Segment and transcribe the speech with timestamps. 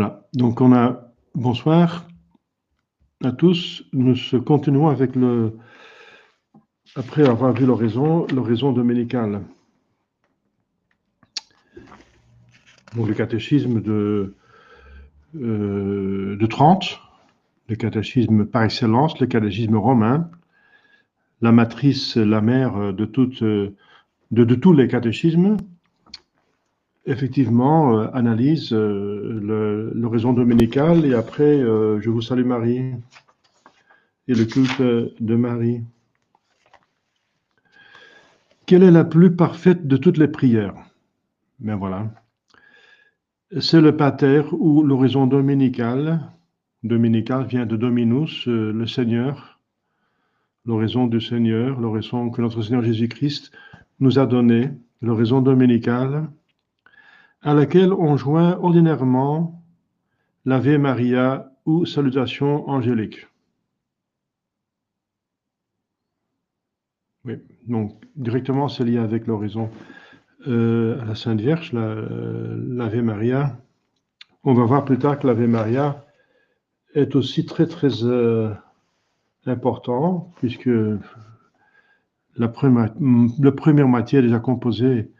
[0.00, 2.06] Voilà, donc on a bonsoir
[3.24, 3.82] à tous.
[3.92, 4.14] Nous
[4.46, 5.58] continuons avec le,
[6.94, 9.42] après avoir vu l'horizon, l'horizon dominical.
[12.94, 14.36] Donc le catéchisme de,
[15.34, 17.00] euh, de 30,
[17.68, 20.30] le catéchisme par excellence, le catéchisme romain,
[21.40, 23.04] la matrice, la mère de,
[24.30, 25.56] de tous les catéchismes,
[27.06, 32.94] effectivement, euh, analyse euh, l'horizon dominical et après, euh, je vous salue Marie
[34.28, 35.82] et le culte de Marie.
[38.66, 40.74] Quelle est la plus parfaite de toutes les prières?
[41.58, 42.10] Ben voilà.
[43.60, 46.20] C'est le pater ou l'horizon dominical.
[46.82, 49.58] Dominical vient de Dominus, le Seigneur,
[50.66, 53.50] l'horizon du Seigneur, l'horizon que notre Seigneur Jésus-Christ
[54.00, 54.70] nous a donné,
[55.00, 56.28] l'horizon dominical
[57.42, 59.62] à laquelle on joint ordinairement
[60.44, 63.26] l'Ave Maria ou salutation angélique.
[67.24, 67.34] Oui,
[67.66, 69.70] donc directement c'est lié avec l'horizon
[70.46, 73.58] euh, à la Sainte Vierge, l'Ave Maria.
[74.44, 76.04] On va voir plus tard que l'Ave Maria
[76.94, 78.52] est aussi très très euh,
[79.46, 80.70] important puisque
[82.36, 82.94] la première,
[83.40, 85.10] la première matière déjà composée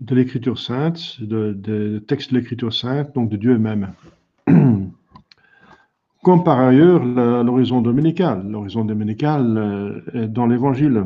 [0.00, 3.92] de l'écriture sainte, de, de textes de l'écriture sainte, donc de Dieu même.
[6.22, 8.46] Comme par ailleurs l'horizon dominical.
[8.48, 9.56] L'horizon dominical
[10.14, 11.04] euh, dans l'évangile.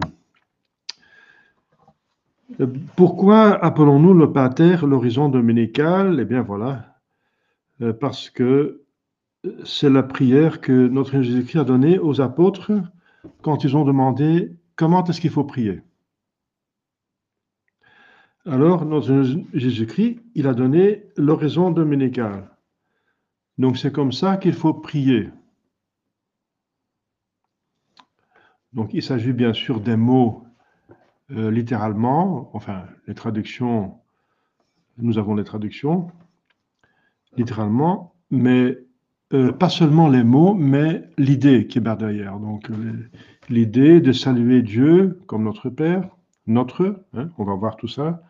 [2.96, 6.18] Pourquoi appelons-nous le pater l'horizon dominical?
[6.20, 6.98] Eh bien voilà,
[7.80, 8.82] euh, parce que
[9.64, 12.72] c'est la prière que notre Jésus-Christ a donnée aux apôtres
[13.42, 15.82] quand ils ont demandé comment est-ce qu'il faut prier.
[18.44, 22.50] Alors, notre Jésus-Christ, il a donné l'horizon dominicale.
[23.58, 25.30] Donc, c'est comme ça qu'il faut prier.
[28.72, 30.44] Donc, il s'agit bien sûr des mots
[31.30, 33.98] euh, littéralement, enfin, les traductions,
[34.98, 36.10] nous avons les traductions,
[37.36, 38.76] littéralement, mais
[39.32, 42.38] euh, pas seulement les mots, mais l'idée qui est derrière.
[42.38, 43.08] Donc, euh,
[43.48, 46.08] l'idée de saluer Dieu comme notre Père,
[46.46, 48.22] notre, hein, on va voir tout ça,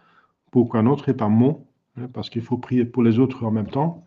[0.52, 1.66] pourquoi notre et pas mon
[2.12, 4.06] Parce qu'il faut prier pour les autres en même temps.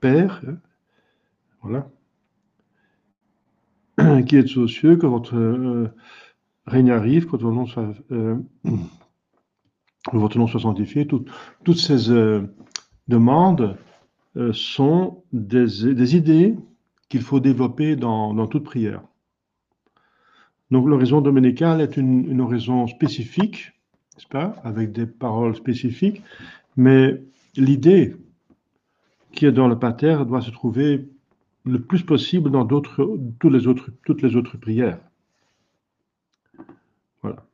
[0.00, 0.56] Père, hein,
[1.60, 1.88] voilà,
[4.26, 5.94] qui est aux cieux, que votre euh,
[6.66, 8.36] règne arrive, que votre nom soit, euh,
[10.12, 11.06] votre nom soit sanctifié.
[11.06, 12.42] toutes ces euh,
[13.06, 13.76] demandes
[14.52, 16.56] sont des, idées
[17.10, 19.02] qu'il faut développer dans, toute prière.
[20.70, 23.74] Donc l'horizon dominicale est une, une spécifique
[24.30, 26.22] pas, avec des paroles spécifiques,
[26.76, 27.22] mais
[27.56, 28.16] l'idée
[29.32, 31.08] qui est dans le pater doit se trouver
[31.64, 34.98] le plus possible dans d'autres, toutes, les autres, toutes les autres prières.
[37.22, 37.44] Voilà.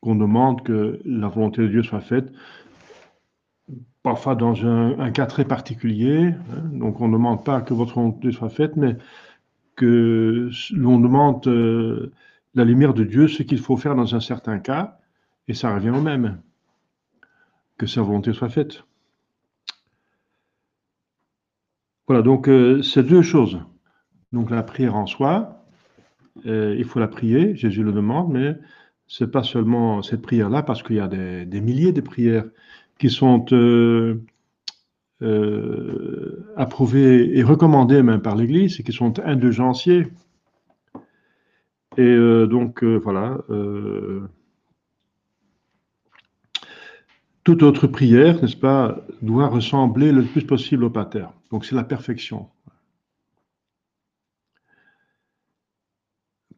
[0.00, 2.32] Qu'on demande que la volonté de Dieu soit faite,
[4.02, 6.34] parfois dans un, cas très particulier.
[6.50, 6.62] Hein.
[6.72, 8.96] donc on ne demande pas que votre volonté soit faite, mais
[9.76, 12.12] que l'on demande euh,
[12.54, 14.98] la lumière de Dieu, ce qu'il faut faire dans un certain cas,
[15.48, 16.40] et ça revient au même.
[17.78, 18.84] Que sa volonté soit faite.
[22.06, 23.60] Voilà, donc euh, c'est deux choses.
[24.32, 25.64] Donc la prière en soi,
[26.46, 28.56] euh, il faut la prier, Jésus le demande, mais
[29.06, 32.44] ce n'est pas seulement cette prière-là, parce qu'il y a des, milliers de prières
[32.98, 34.20] qui sont euh,
[36.56, 40.08] approuvées et recommandées même par l'Église et qui sont indulgenciées.
[41.98, 42.16] Et
[42.46, 43.38] donc voilà.
[47.44, 51.26] Toute autre prière, n'est-ce pas, doit ressembler le plus possible au pater.
[51.50, 52.48] Donc c'est la perfection.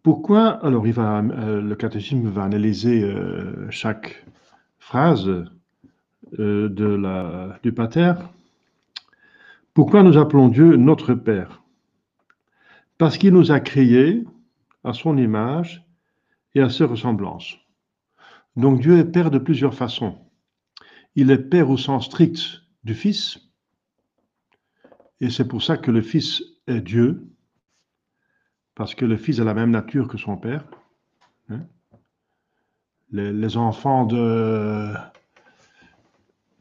[0.02, 4.26] Pourquoi Alors, euh, le catéchisme va analyser euh, chaque
[4.78, 5.30] phrase
[6.38, 8.12] euh, du pater?
[9.72, 11.62] Pourquoi nous appelons Dieu notre Père?
[12.98, 14.22] Parce qu'il nous a créés
[14.84, 15.82] à son image
[16.54, 17.56] et à ses ressemblances.
[18.56, 20.18] Donc Dieu est Père de plusieurs façons.
[21.16, 23.38] Il est père au sens strict du Fils,
[25.20, 27.28] et c'est pour ça que le Fils est Dieu,
[28.74, 30.64] parce que le Fils a la même nature que son Père.
[31.50, 31.60] Hein.
[33.12, 34.06] Les, enfants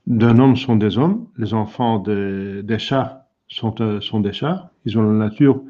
[0.06, 5.00] d'un homme sont des hommes, les enfants des chats sont, euh, sont, des chats, ils
[5.00, 5.64] ont la nature.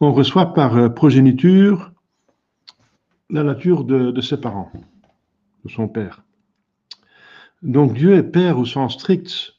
[0.00, 1.90] On reçoit par euh, progéniture
[3.30, 4.70] la nature de ses parents,
[5.64, 6.25] de son Père.
[7.66, 9.56] Donc Dieu est Père au sens strict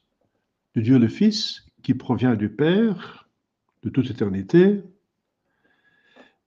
[0.75, 3.27] de Dieu le Fils, qui provient du Père
[3.83, 4.81] de toute éternité,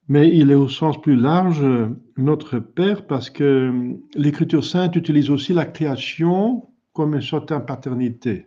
[0.08, 1.62] mais il est au sens plus large
[2.16, 8.46] notre Père parce que l'Écriture sainte utilise aussi la création comme une certaine paternité.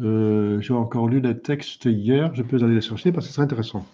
[0.00, 3.42] Euh, j'ai encore lu des textes hier, je peux aller les chercher parce que c'est
[3.42, 3.86] intéressant.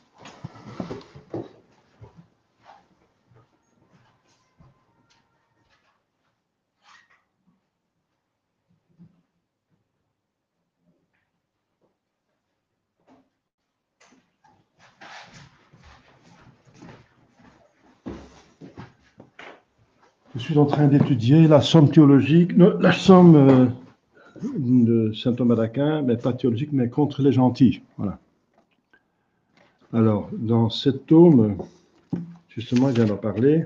[20.53, 23.67] Suis en train d'étudier la somme théologique, la somme euh,
[24.59, 27.81] de saint Thomas d'Aquin, mais pas théologique, mais contre les gentils.
[27.97, 28.19] Voilà.
[29.95, 31.57] Alors, dans cet tome,
[32.51, 33.65] justement, il vient d'en parler.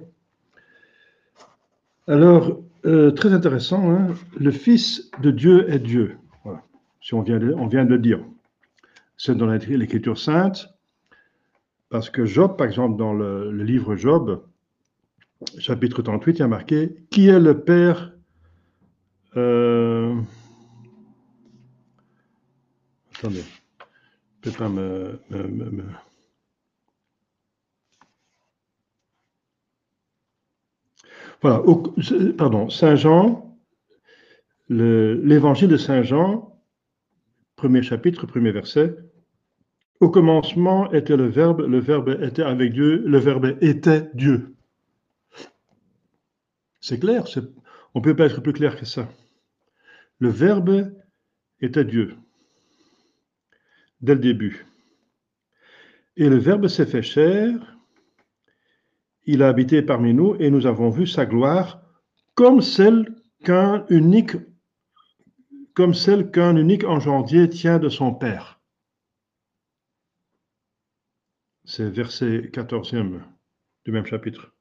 [2.06, 6.18] Alors, euh, très intéressant, hein, le Fils de Dieu est Dieu.
[7.02, 8.20] Si on vient de, on vient de le dire.
[9.16, 10.68] C'est dans l'Écriture sainte,
[11.88, 14.40] parce que Job, par exemple, dans le livre Job,
[15.58, 18.12] chapitre 38, il y a marqué Qui est le Père
[19.36, 20.14] euh,
[23.18, 23.44] Attendez,
[24.42, 25.20] je ne peux pas me,
[31.42, 31.62] Voilà,
[32.36, 33.58] pardon, Saint Jean,
[34.68, 36.62] l'évangile de Saint Jean,
[37.56, 38.96] premier chapitre, premier verset.
[40.00, 44.55] Au commencement était le Verbe, le Verbe était avec Dieu, le Verbe était Dieu.
[46.80, 47.24] C'est clair,
[47.94, 49.08] on ne peut pas être plus clair que ça.
[50.18, 50.92] Le Verbe
[51.60, 52.16] était Dieu
[54.00, 54.66] dès le début.
[56.16, 57.76] Et le Verbe s'est fait chair,
[59.24, 61.82] il a habité parmi nous et nous avons vu sa gloire
[62.34, 63.14] comme celle
[63.44, 64.36] qu'un unique
[65.74, 65.92] comme
[67.50, 68.60] tient de son Père.
[71.64, 73.20] C'est verset 14e
[73.84, 74.55] du même chapitre.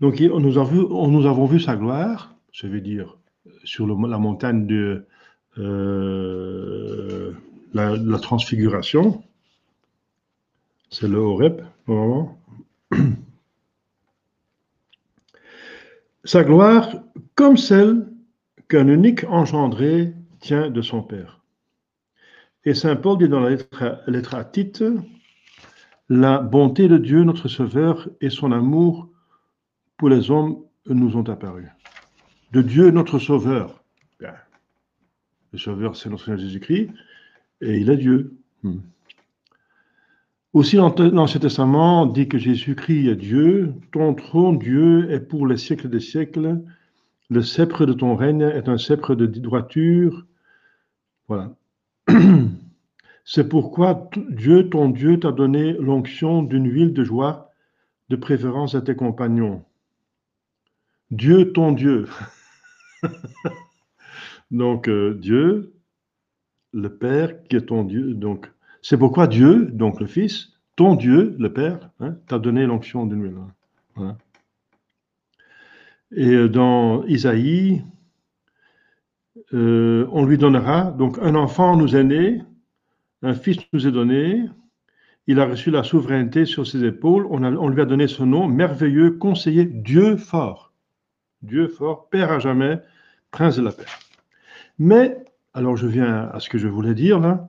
[0.00, 3.18] Donc nous, avons, nous avons vu sa gloire, je veux dire,
[3.64, 5.04] sur la montagne de,
[5.58, 7.32] euh,
[7.72, 9.22] la, transfiguration.
[10.90, 12.38] C'est le Horeb, moment.
[16.24, 16.88] Sa gloire
[17.34, 18.06] comme celle
[18.68, 21.40] qu'un unique engendré tient de son Père.
[22.64, 24.84] Et Saint Paul dit dans la lettre lettre à Tite,
[26.08, 29.09] la bonté de Dieu, notre Sauveur, et son amour
[30.00, 30.56] pour les hommes
[30.86, 31.68] nous ont apparu.
[32.52, 33.84] De Dieu, notre Sauveur.
[35.52, 36.88] Le Sauveur, c'est notre Seigneur Jésus-Christ
[37.60, 38.34] et il est Dieu.
[38.62, 38.78] Hmm.
[40.54, 45.90] Aussi, l'Ancien Testament dit que Jésus-Christ est Dieu, ton trône, Dieu, est pour les siècles
[45.90, 46.62] des siècles,
[47.28, 50.24] le sceptre de ton règne est un sceptre de droiture.
[51.28, 51.54] Voilà.
[53.26, 57.50] C'est pourquoi Dieu, ton Dieu, t'a donné l'onction d'une huile de joie,
[58.08, 59.62] de préférence à tes compagnons.
[61.10, 62.06] Dieu, ton Dieu.
[64.50, 65.74] Donc, euh, Dieu,
[66.72, 68.14] le Père qui est ton Dieu.
[68.14, 68.50] Donc,
[68.82, 73.14] c'est pourquoi Dieu, donc le Fils, ton Dieu, le Père, hein, t'a donné l'onction de
[73.14, 73.30] nuit.
[76.12, 77.84] Et euh, dans Isaïe,
[79.52, 82.42] euh, on lui donnera, donc un enfant nous est né,
[83.22, 84.44] un fils nous est donné,
[85.26, 88.48] il a reçu la souveraineté sur ses épaules, on, on lui a donné ce nom,
[88.48, 90.69] merveilleux conseiller, Dieu fort.
[91.42, 92.78] Dieu fort, Père à jamais,
[93.30, 93.84] Prince de la paix.
[94.78, 95.16] Mais
[95.54, 97.48] alors je viens à ce que je voulais dire là,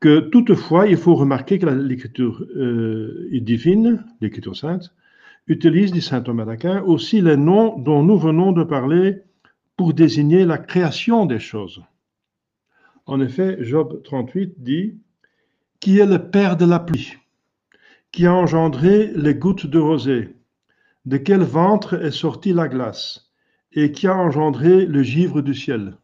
[0.00, 4.94] que toutefois, il faut remarquer que l'écriture euh, divine, l'écriture sainte,
[5.48, 9.22] utilise, dit saint Thomas d'Aquin, aussi les noms dont nous venons de parler
[9.76, 11.82] pour désigner la création des choses.
[13.06, 14.98] En effet, Job 38 dit
[15.80, 17.16] Qui est le père de la pluie
[18.12, 20.36] Qui a engendré les gouttes de rosée
[21.04, 23.32] De quel ventre est sortie la glace
[23.72, 25.96] Et qui a engendré le givre du ciel?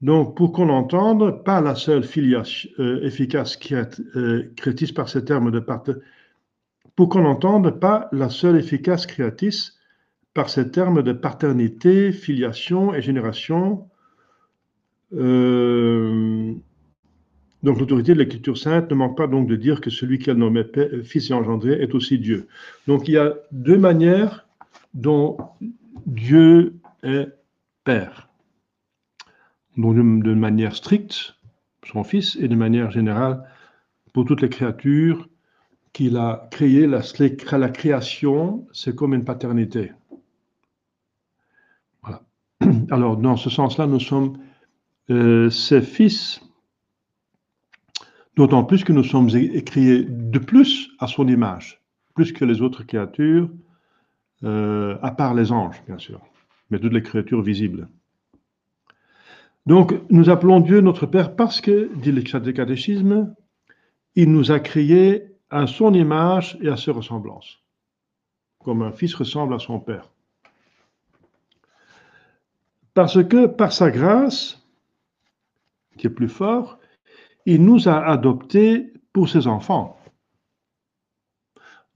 [0.00, 4.54] Donc, pour qu'on entende, pas la seule filiation euh, efficace qui est euh,
[4.94, 5.82] par ces termes de part...
[6.94, 9.76] pour qu'on entende, pas la seule efficace créatrice
[10.34, 13.88] par ces termes de paternité, filiation et génération.
[15.14, 16.54] Euh,
[17.62, 20.34] donc, l'autorité de l'Écriture sainte ne manque pas donc de dire que celui qui a
[20.34, 20.62] nommé
[21.02, 22.46] Fils et engendré est aussi Dieu.
[22.86, 24.46] Donc, il y a deux manières
[24.94, 25.38] dont
[26.06, 27.28] Dieu est
[27.82, 28.28] Père
[29.78, 31.36] donc de, manière stricte,
[31.86, 33.44] son Fils, et de manière générale
[34.12, 35.28] pour toutes les créatures
[35.92, 36.86] qu'il a créées.
[36.86, 37.00] La,
[37.58, 39.92] la création, c'est comme une paternité.
[42.02, 42.22] Voilà.
[42.90, 44.38] Alors, dans ce sens-là, nous sommes
[45.10, 46.42] euh, ses fils,
[48.38, 49.28] d'autant plus que nous sommes
[49.62, 51.82] créés de plus à son image,
[52.14, 53.50] plus que les autres créatures,
[54.44, 56.20] euh, à part les anges, bien sûr,
[56.70, 57.88] mais toutes les créatures visibles.
[59.66, 63.34] Donc, nous appelons Dieu notre Père parce que, dit le catéchisme,
[64.14, 67.58] il nous a créés à son image et à ses ressemblances,
[68.62, 70.12] comme un fils ressemble à son père.
[72.94, 74.62] Parce que par sa grâce,
[75.96, 76.78] qui est plus fort,
[77.50, 79.98] il nous a adoptés pour ses enfants.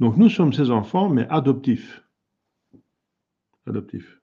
[0.01, 2.03] Donc nous sommes ses enfants, mais adoptifs.
[3.67, 4.19] Adoptifs.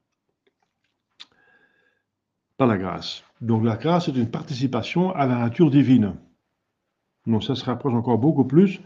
[2.57, 3.23] Par la grâce.
[3.41, 6.15] Donc la grâce est une participation à la nature divine.
[7.27, 8.79] Donc ça se rapproche encore beaucoup plus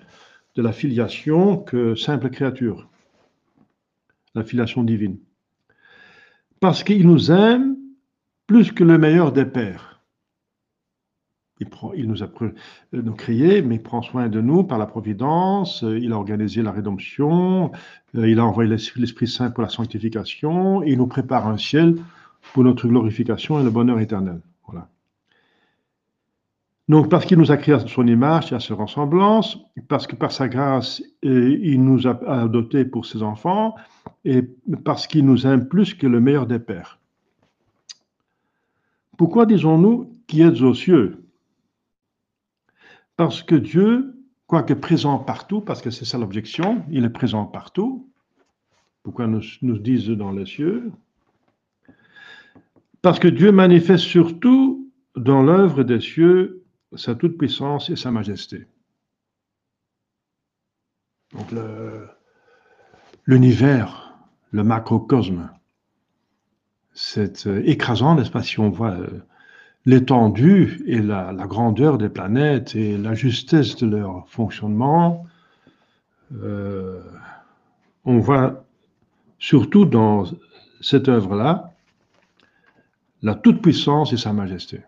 [0.55, 2.89] de la filiation que simple créature.
[4.35, 5.17] La filiation divine.
[6.59, 7.77] Parce qu'il nous aime
[8.47, 9.92] plus que le meilleur des pères.
[11.59, 16.11] Il, nous a euh, créés, mais il prend soin de nous par la providence, il
[16.11, 17.71] a organisé la rédemption,
[18.15, 21.95] euh, il a envoyé l'Esprit Saint pour la sanctification, il nous prépare un ciel
[22.53, 24.41] pour notre glorification et le bonheur éternel.
[24.67, 24.89] Voilà.
[26.89, 29.57] Donc, parce qu'il nous a créé à son image et à sa ressemblance,
[29.87, 33.75] parce que par sa grâce, euh, il nous a adoptés pour ses enfants,
[34.25, 34.41] et
[34.83, 36.99] parce qu'il nous aime plus que le meilleur des pères.
[39.17, 41.22] Pourquoi disons-nous qui êtes aux cieux?
[43.15, 44.15] Parce que Dieu,
[44.47, 48.09] quoique présent partout, parce que c'est ça l'objection, il est présent partout.
[49.03, 50.91] Pourquoi nous, disent dans les cieux?
[53.01, 56.63] Parce que Dieu manifeste surtout dans l'œuvre des cieux
[56.95, 58.67] sa toute-puissance et sa majesté.
[61.33, 61.47] Donc
[63.25, 64.15] l'univers,
[64.51, 65.49] le macrocosme,
[66.93, 69.25] c'est euh, écrasant, n'est-ce pas, si on voit euh,
[69.85, 75.25] l'étendue et la, grandeur des planètes et la justesse de leur fonctionnement.
[76.41, 77.01] Euh,
[78.05, 78.65] on voit
[79.39, 80.23] surtout dans
[80.81, 81.73] cette œuvre-là
[83.21, 84.81] la toute-puissance et sa majesté.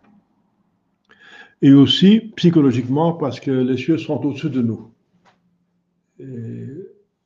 [1.61, 4.91] Et aussi psychologiquement parce que les cieux sont au-dessus de nous.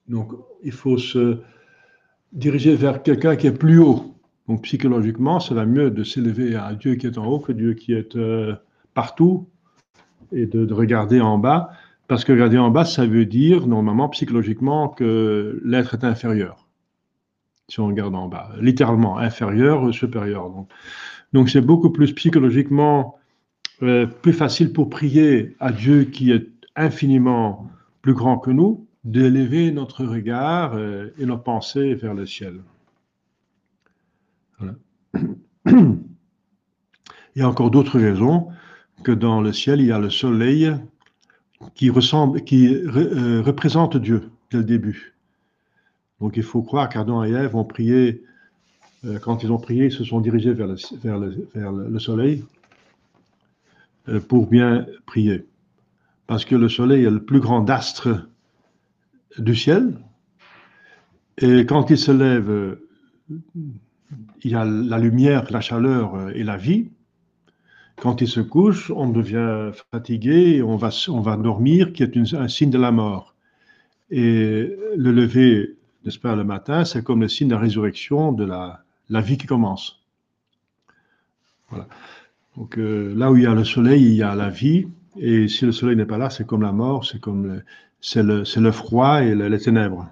[0.07, 0.31] donc
[0.63, 1.41] il faut se
[2.31, 4.18] diriger vers quelqu'un qui est plus haut
[4.49, 7.75] donc psychologiquement, ça va mieux de s'élever à Dieu qui est en haut que Dieu
[7.75, 8.55] qui est euh,
[8.95, 9.47] partout
[10.31, 11.69] et de, regarder en bas.
[12.07, 16.67] Parce que regarder en bas, ça veut dire normalement psychologiquement que l'être est inférieur.
[17.67, 20.51] Si on regarde en bas, littéralement inférieur, supérieur.
[21.31, 23.19] Donc c'est beaucoup plus psychologiquement
[23.83, 27.69] euh, plus facile pour prier à Dieu qui est infiniment
[28.01, 32.61] plus grand que nous, d'élever notre regard euh, et nos pensées vers le ciel.
[37.35, 38.49] Il y a encore d'autres raisons
[39.03, 40.75] que dans le ciel, il y a le soleil
[41.75, 45.15] qui, ressemble, qui euh, représente Dieu dès le début.
[46.19, 48.23] Donc il faut croire qu'Adam et Ève ont prié,
[49.05, 52.43] euh, quand ils ont prié, ils se sont dirigés vers le, soleil
[54.09, 55.45] euh, pour bien prier.
[56.27, 58.09] Parce que le soleil est le plus grand astre
[59.37, 59.97] du ciel.
[61.37, 62.77] Et quand il se lève
[64.43, 66.89] il y a la lumière, la chaleur euh, et la vie.
[67.97, 72.47] Quand il se couche, on devient fatigué, on va, on va dormir, qui est un
[72.47, 73.35] signe de la mort.
[74.09, 78.45] Et le lever, n'est-ce pas, le matin, c'est comme le signe de la résurrection, de
[78.45, 80.01] la, la vie qui commence.
[81.69, 81.87] Voilà.
[82.55, 84.87] Donc euh, là où il y a le soleil, il y a la vie.
[85.17, 87.61] Et si le soleil n'est pas là, c'est comme la mort, c'est comme
[87.99, 90.07] c'est le, le, froid et les ténèbres.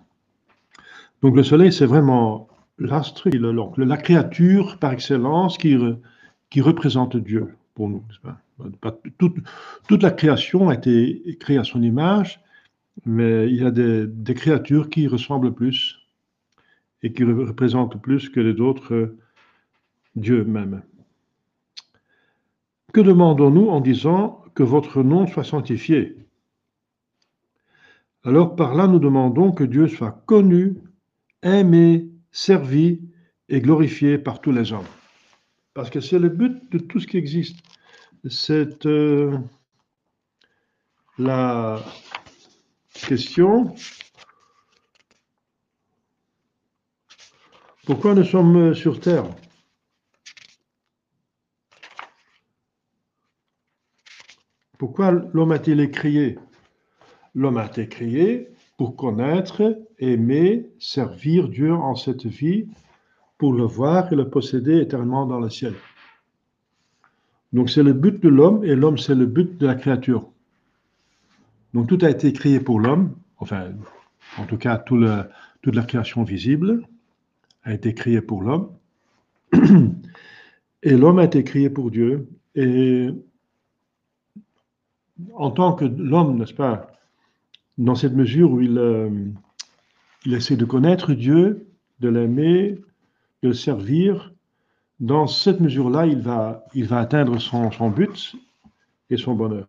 [1.21, 2.47] Donc le soleil, c'est vraiment
[2.79, 5.75] l'astre, la créature par excellence qui,
[6.61, 8.03] représente Dieu pour nous.
[9.17, 12.41] Toute, la création a été créée à son image,
[13.05, 16.07] mais il y a des, des créatures qui ressemblent plus
[17.03, 19.15] et qui représentent plus que les autres
[20.15, 20.81] Dieu même.
[22.93, 26.17] Que demandons-nous en disant que votre nom soit sanctifié?
[28.23, 30.77] Alors par là, nous demandons que Dieu soit connu,
[31.43, 33.01] aimé, servi
[33.49, 34.87] et glorifié par tous les hommes.
[35.73, 37.59] Parce que c'est le but de tout ce qui existe.
[38.29, 39.37] C'est euh,
[41.17, 41.83] la
[42.93, 43.75] question
[47.85, 49.23] pourquoi nous sommes sur Terre?
[54.77, 56.37] Pourquoi l'homme a-t-il créé
[57.33, 62.67] L'homme a été créé pour connaître, aimer, servir Dieu en cette vie
[63.37, 65.73] pour le voir et le posséder éternellement dans le ciel.
[67.53, 70.29] Donc c'est le but de l'homme et l'homme c'est le but de la créature.
[71.73, 73.71] Donc tout a été créé pour l'homme, enfin
[74.37, 76.87] en tout cas toute la création visible
[77.63, 78.71] a été créée pour l'homme.
[80.83, 82.29] Et l'homme a été créé pour Dieu.
[82.55, 83.09] Et
[85.33, 86.87] en tant que l'homme, n'est-ce pas,
[87.77, 89.09] dans cette mesure où il, euh,
[90.25, 91.67] il essaie de connaître Dieu,
[91.99, 92.79] de l'aimer,
[93.43, 94.33] de le servir,
[94.99, 98.35] dans cette mesure-là, il va, il va atteindre son but
[99.09, 99.67] et son bonheur.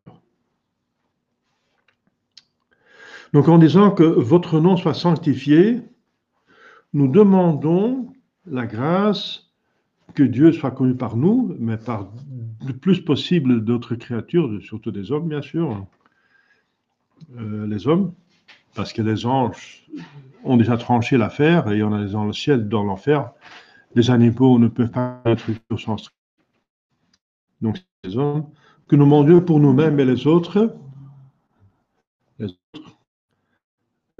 [3.35, 5.83] Donc en disant que votre nom soit sanctifié,
[6.95, 8.13] nous demandons
[8.47, 9.51] la grâce
[10.15, 12.11] que Dieu soit connu par nous, mais par
[12.67, 15.87] le plus possible d'autres créatures, surtout des hommes, bien sûr,
[17.37, 18.13] euh, les hommes,
[18.75, 19.87] parce que les anges
[20.45, 23.31] ont déjà tranché l'affaire et on a dans le ciel, dans l'enfer.
[23.95, 25.97] Les animaux ne peuvent pas être sur son
[27.61, 28.47] Donc, les hommes.
[28.87, 30.75] Que nous demandons pour nous-mêmes et les autres,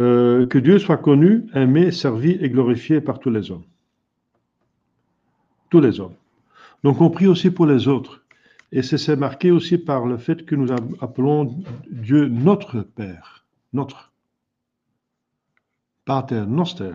[0.01, 3.65] euh, que Dieu soit connu, aimé, servi et glorifié par tous les hommes
[5.71, 6.15] tous les hommes.
[6.85, 8.23] Donc on prie aussi pour les autres.
[8.71, 10.71] Et c'est marqué aussi par le fait que nous
[11.01, 11.57] appelons
[11.91, 14.13] Dieu notre Père, notre
[16.05, 16.95] Pater Noster.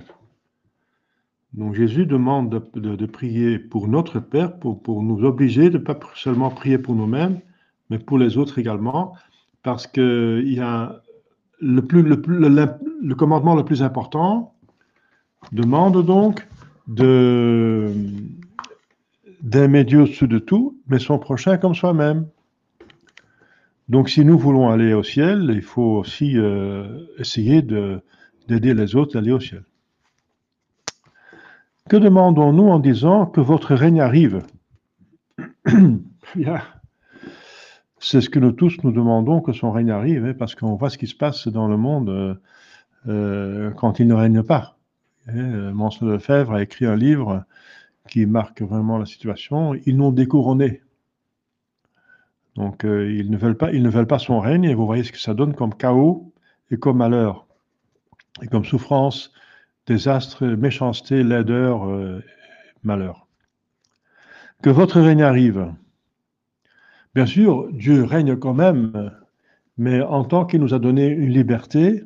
[1.53, 6.49] Donc Jésus demande de, prier pour notre Père, pour, nous obliger de ne pas seulement
[6.49, 7.39] prier pour nous-mêmes,
[7.89, 9.15] mais pour les autres également,
[9.61, 11.01] parce que il y a
[11.59, 14.53] le commandement le plus important
[15.51, 16.47] demande donc
[16.87, 17.91] de
[19.43, 22.27] d'aimer Dieu au-dessus de tout, mais son prochain comme soi-même.
[23.89, 29.17] Donc si nous voulons aller au ciel, il faut aussi euh, essayer d'aider les autres
[29.17, 29.63] à aller au ciel.
[31.89, 34.41] Que demandons-nous en disant que votre règne arrive?
[37.99, 40.89] C'est ce que nous tous nous demandons, que son règne arrive, hein, parce qu'on voit
[40.89, 42.35] ce qui se passe dans le monde euh,
[43.07, 44.77] euh, quand il ne règne pas.
[45.27, 47.43] Hein, Monsieur Lefebvre a écrit un livre
[48.09, 50.81] qui marque vraiment la situation, ils n'ont découronné.
[52.55, 55.03] Donc, euh, ils, ne veulent pas, ils ne veulent pas son règne, et vous voyez
[55.03, 56.33] ce que ça donne comme chaos
[56.69, 57.47] et comme malheur,
[58.41, 59.31] et comme souffrance,
[59.87, 62.23] désastre, méchanceté, laideur, euh,
[62.83, 63.27] malheur.
[64.61, 65.73] Que votre règne arrive.
[67.15, 69.11] Bien sûr, Dieu règne quand même,
[69.77, 72.03] mais en tant qu'il nous a donné une liberté,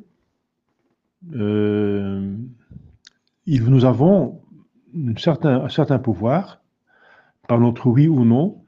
[1.34, 2.36] euh,
[3.46, 4.40] nous avons
[5.16, 6.60] certain, un certain pouvoir,
[7.46, 8.62] par notre oui ou non,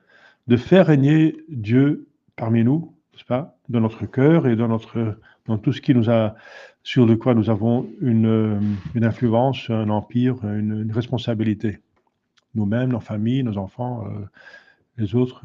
[0.47, 5.73] de faire régner Dieu parmi nous, pas, dans notre cœur et dans, notre, dans tout
[5.73, 6.35] ce qui nous a,
[6.83, 11.79] sur le quoi nous avons une, une influence, un empire, une, responsabilité.
[12.55, 14.27] Nous-mêmes, nos familles, nos enfants, euh,
[14.97, 15.45] les autres.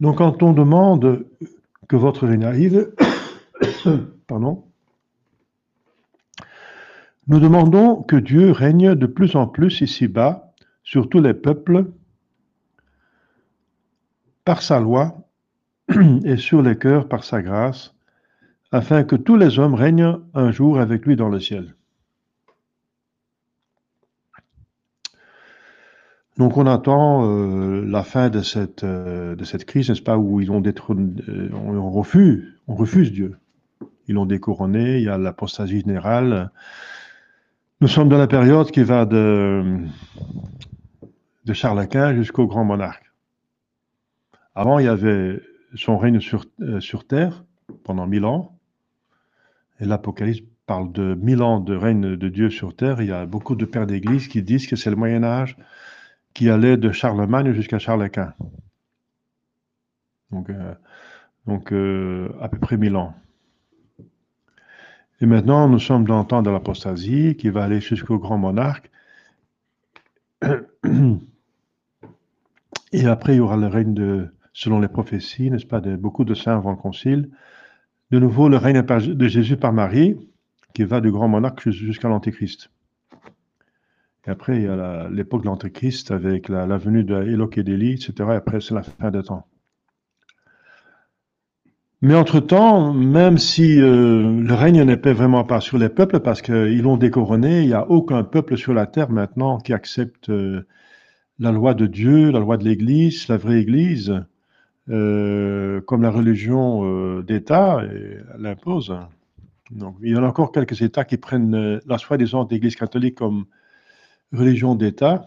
[0.00, 1.24] Donc quand on demande
[1.88, 2.92] que votre règne arrive,
[4.26, 4.64] pardon,
[7.28, 11.86] nous demandons que Dieu règne de plus en plus ici-bas sur tous les peuples
[14.44, 15.28] par sa loi
[16.24, 17.94] et sur les cœurs par sa grâce,
[18.72, 21.74] afin que tous les hommes règnent un jour avec lui dans le ciel.
[26.38, 30.40] Donc on attend euh, la fin de cette, euh, de cette crise, n'est-ce pas, où
[30.40, 33.36] ils ont euh, on, refuse, on refuse Dieu.
[34.08, 36.50] Ils l'ont découronné, il y a l'apostasie générale,
[37.82, 39.88] nous sommes dans la période qui va de,
[41.52, 43.10] Charles Quint jusqu'au grand monarque.
[44.54, 45.40] Avant, il y avait
[45.74, 47.44] son règne sur, euh, sur terre
[47.82, 48.56] pendant mille ans.
[49.80, 53.02] Et l'Apocalypse parle de mille ans de règne de Dieu sur terre.
[53.02, 55.56] Il y a beaucoup de pères d'église qui disent que c'est le Moyen Âge
[56.34, 58.32] qui allait de Charlemagne jusqu'à Charles Quint.
[60.30, 60.74] Donc, euh,
[61.72, 63.12] euh, à peu près mille ans.
[65.22, 68.90] Et maintenant, nous sommes dans le temps de l'apostasie qui va aller jusqu'au grand monarque.
[72.92, 76.24] Et après, il y aura le règne de, selon les prophéties, n'est-ce pas, de beaucoup
[76.24, 77.30] de saints avant le concile.
[78.10, 80.16] De nouveau, le règne de Jésus par Marie,
[80.74, 82.72] qui va du grand monarque jusqu'à l'Antéchrist.
[84.26, 87.14] Et après, il y a l'époque de l'Antéchrist avec la, venue de
[87.56, 88.12] et d'Élie, etc.
[88.18, 89.46] Et après, c'est la fin des temps.
[92.02, 96.42] Mais entre-temps, même si euh, le règne n'est pas vraiment pas sur les peuples, parce
[96.42, 100.66] qu'ils l'ont décoroné, il n'y a aucun peuple sur la terre maintenant qui accepte euh,
[101.38, 104.20] la loi de Dieu, la loi de l'Église, la vraie Église,
[104.90, 107.82] euh, comme la religion d'État
[108.36, 108.96] l'impose.
[109.70, 113.44] Donc, il y en a encore quelques États qui prennent la soi-disant d'Église catholique comme
[114.32, 115.24] religion d'État,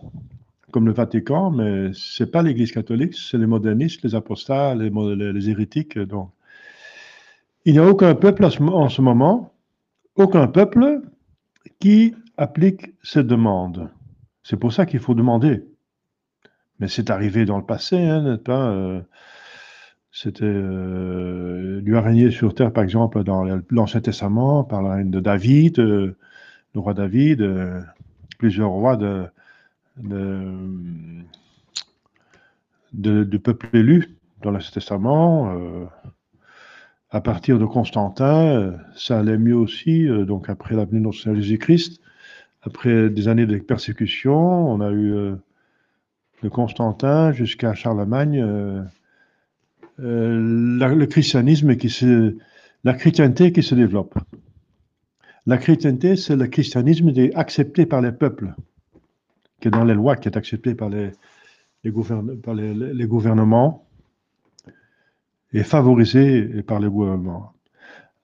[0.71, 4.89] comme le Vatican, mais ce n'est pas l'Église catholique, c'est les modernistes, les apostats, les,
[4.89, 5.97] les, hérétiques.
[5.97, 6.35] Donc.
[7.65, 9.54] Il n'y a aucun peuple en ce moment,
[10.15, 11.01] aucun peuple
[11.80, 13.89] qui applique ces demandes.
[14.43, 15.63] C'est pour ça qu'il faut demander.
[16.80, 19.01] Mais c'est arrivé dans le passé, hein, n'est-ce pas euh,
[20.12, 25.19] C'était euh, a régné sur terre, par exemple, dans l'Ancien Testament, par la reine de
[25.19, 26.15] David, euh,
[26.75, 27.82] le roi David, euh,
[28.38, 29.25] plusieurs rois de,
[32.91, 35.51] du peuple élu dans l'Ancien Testament.
[37.15, 40.08] À partir de Constantin, ça allait mieux aussi.
[40.28, 42.01] donc après la venue de notre Seigneur Jésus-Christ,
[42.62, 44.36] après des années de persécution,
[44.69, 45.36] on a eu
[46.43, 48.82] de Constantin jusqu'à Charlemagne, euh,
[49.99, 52.36] euh, le christianisme qui se,
[52.84, 54.17] la chrétienté qui se développe.
[55.45, 58.54] La chrétienté, c'est le christianisme accepté par les peuples,
[59.60, 61.12] qui est dans les lois, qui est accepté par les,
[61.84, 61.91] les,
[62.43, 63.85] par les, gouvernements
[65.56, 67.54] et favorisé par les gouvernements.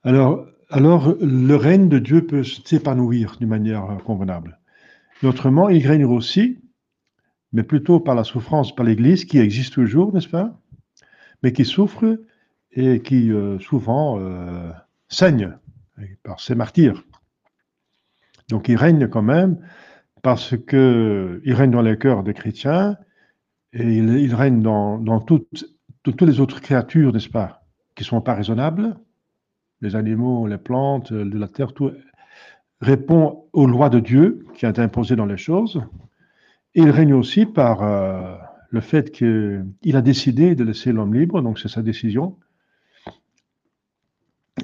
[0.04, 4.60] Alors, alors, le règne de Dieu peut s'épanouir d'une manière convenable.
[5.24, 6.62] autrement, il règne aussi
[7.54, 10.58] mais plutôt par la souffrance par l'Église qui existe toujours, n'est-ce pas?
[11.44, 12.20] Mais qui souffre
[12.72, 14.72] et qui euh, souvent euh,
[15.10, 15.58] saigne
[16.24, 17.04] par ses martyrs.
[18.50, 19.60] Donc il règne quand même
[20.22, 22.98] parce que il règne dans les cœurs des chrétiens
[23.74, 25.66] et il, règne dans, toutes,
[26.04, 27.64] toutes, les autres créatures, n'est-ce pas,
[27.96, 28.98] qui ne sont pas raisonnables,
[29.82, 31.92] les animaux, les plantes, de la terre, tout
[32.80, 35.82] répond aux lois de Dieu qui a imposées dans les choses
[36.74, 38.36] il règne aussi par euh,
[38.70, 42.38] le fait qu'il a décidé de laisser l'homme libre, donc c'est sa décision.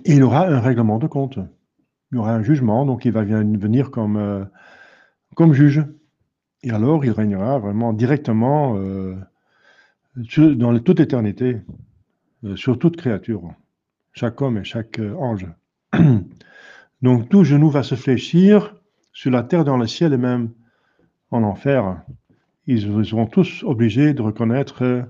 [0.05, 1.37] Et il aura un règlement de compte.
[2.11, 4.45] Il y aura un jugement, donc il va venir comme, euh,
[5.35, 5.85] comme juge.
[6.63, 9.15] Et alors, il régnera vraiment directement euh,
[10.17, 11.61] dans toute éternité,
[12.55, 13.53] sur toute créature,
[14.13, 15.47] chaque homme et chaque ange.
[17.01, 18.75] Donc tout genou va se fléchir
[19.13, 20.51] sur la terre, dans le ciel et même
[21.31, 22.01] en enfer,
[22.65, 25.05] ils seront tous obligés de reconnaître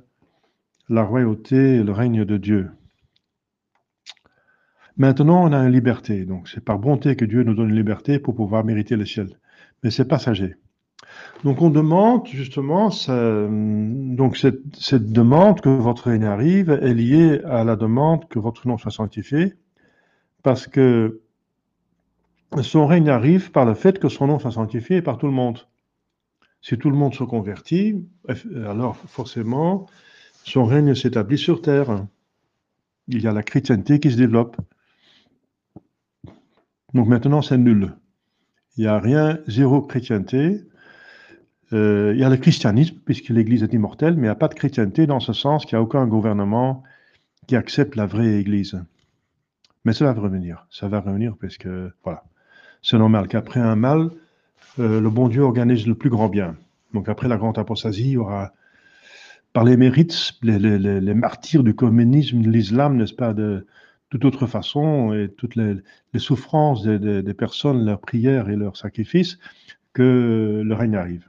[0.90, 2.70] la royauté et le règne de Dieu.
[4.96, 6.26] Maintenant, on a une liberté.
[6.26, 9.38] Donc, c'est par bonté que Dieu nous donne une liberté pour pouvoir mériter le ciel.
[9.84, 10.56] Mais c'est passager.
[11.44, 17.64] Donc, on demande justement, donc cette, cette, demande que votre règne arrive est liée à
[17.64, 19.54] la demande que votre nom soit sanctifié,
[20.42, 21.22] parce que
[22.62, 25.60] son règne arrive par le fait que son nom soit sanctifié par tout le monde.
[26.62, 28.06] Si tout le monde se convertit,
[28.56, 29.86] alors forcément,
[30.44, 32.06] son règne s'établit sur terre.
[33.08, 34.58] Il y a la chrétienté qui se développe.
[36.94, 37.96] Donc maintenant, c'est nul.
[38.76, 40.62] Il n'y a rien, zéro chrétienté.
[41.74, 44.48] Euh, il y a le christianisme, puisque l'Église est immortelle, mais il n'y a pas
[44.48, 46.84] de chrétienté dans ce sens qu'il n'y a aucun gouvernement
[47.48, 48.82] qui accepte la vraie Église.
[49.86, 50.66] Mais ça va revenir.
[50.70, 52.24] Ça va revenir parce que, voilà,
[52.82, 54.10] c'est normal qu'après un mal,
[54.80, 56.56] euh, le bon Dieu organise le plus grand bien.
[56.94, 58.54] Donc après la grande apostasie, il y aura,
[59.54, 63.66] par les mérites, les, martyrs du communisme, de l'islam, n'est-ce pas, de
[64.10, 65.76] toute autre façon, et toutes les,
[66.18, 69.38] souffrances des, personnes, leurs prières et leurs sacrifices,
[69.94, 71.28] que le règne arrive.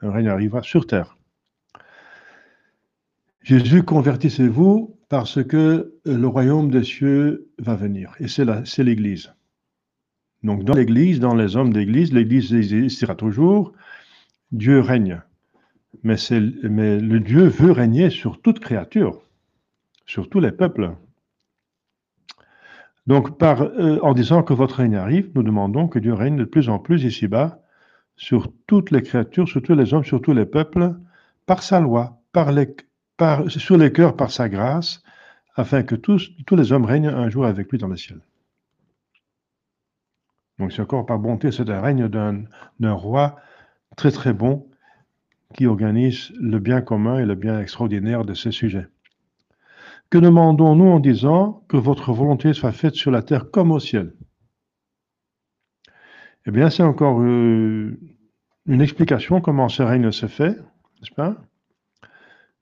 [0.00, 1.16] Le règne arrivera sur terre.
[3.42, 8.14] Jésus, convertissez-vous parce que le royaume des cieux va venir.
[8.18, 9.32] Et c'est l'Église.
[10.42, 13.72] Donc dans l'Église, dans les hommes d'Église, l'Église existera toujours,
[14.52, 15.22] Dieu règne.
[16.02, 19.22] Mais, le Dieu veut régner sur toute créature,
[20.06, 20.92] sur tous les peuples.
[23.06, 26.68] Donc euh, en disant que votre règne arrive, nous demandons que Dieu règne de plus
[26.68, 27.62] en plus ici-bas
[28.16, 30.94] sur toutes les créatures, sur tous les hommes, sur tous les peuples,
[31.44, 32.74] par sa loi, par les,
[33.16, 35.02] par, sur les cœurs par sa grâce,
[35.54, 38.20] afin que tous, tous les hommes règnent un jour avec lui dans le ciel.
[40.58, 43.36] Donc c'est encore par bonté, c'est un règne d'un roi
[43.96, 44.66] très très bon
[45.54, 48.88] qui organise le bien commun et le bien extraordinaire de ces sujets.
[50.08, 54.12] Que demandons-nous en disant que votre volonté soit faite sur la terre comme au ciel?
[56.46, 57.98] Eh bien, c'est encore euh,
[58.66, 61.36] une explication comment ce règne se fait, n'est-ce pas?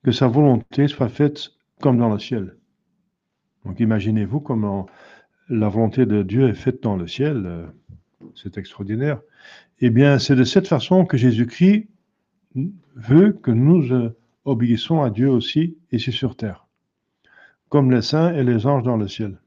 [0.03, 2.57] Que sa volonté soit faite comme dans le ciel.
[3.63, 4.87] Donc imaginez-vous comment
[5.49, 7.43] la volonté de Dieu est faite dans le ciel.
[7.45, 7.65] Euh,
[8.33, 9.21] c'est extraordinaire.
[9.81, 11.87] Eh bien, c'est de cette façon que Jésus-Christ
[12.95, 16.65] veut que nous euh, obéissons à Dieu aussi ici sur terre,
[17.69, 19.37] comme les saints et les anges dans le ciel.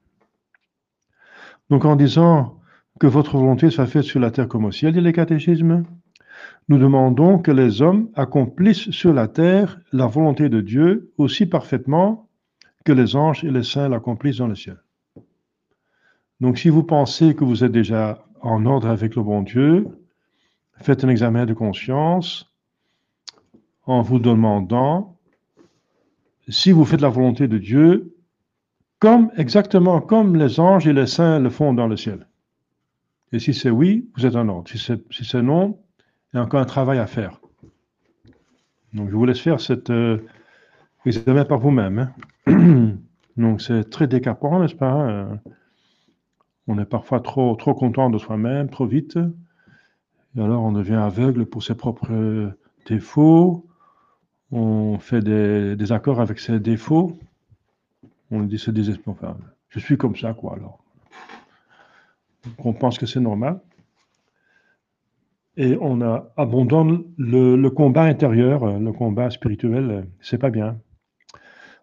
[1.70, 2.58] Donc en disant
[2.98, 5.84] que votre volonté soit faite sur la terre comme au ciel, dit les catéchismes,
[6.68, 12.28] nous demandons que les hommes accomplissent sur la terre la volonté de Dieu aussi parfaitement
[12.84, 14.78] que les anges et les saints l'accomplissent dans le ciel.
[16.40, 19.88] Donc si vous pensez que vous êtes déjà en ordre avec le bon Dieu,
[20.76, 22.52] faites un examen de conscience
[23.87, 25.16] en vous demandant
[26.48, 28.14] si vous faites la volonté de Dieu
[29.00, 32.27] comme exactement comme les anges et les saints le font dans le ciel.
[33.32, 34.68] Et si c'est oui, vous êtes en ordre.
[34.68, 35.78] Si c'est non,
[36.32, 37.40] il y a encore un travail à faire.
[38.94, 40.18] Donc je vous laisse faire cette euh,
[41.04, 42.10] examen par vous-même.
[42.46, 42.96] Hein.
[43.36, 45.40] Donc c'est très décapant, n'est-ce pas hein?
[46.66, 49.18] On est parfois trop, trop content de soi-même, trop vite.
[50.36, 52.52] Et alors on devient aveugle pour ses propres
[52.86, 53.66] défauts.
[54.50, 57.18] On fait des, accords avec ses défauts.
[58.30, 59.16] On dit c'est désespérant.
[59.68, 60.82] Je suis comme ça, quoi, alors.
[62.58, 63.61] On pense que c'est normal.
[65.56, 66.00] Et on
[66.37, 70.78] abandonne le, combat intérieur, le combat spirituel, c'est pas bien.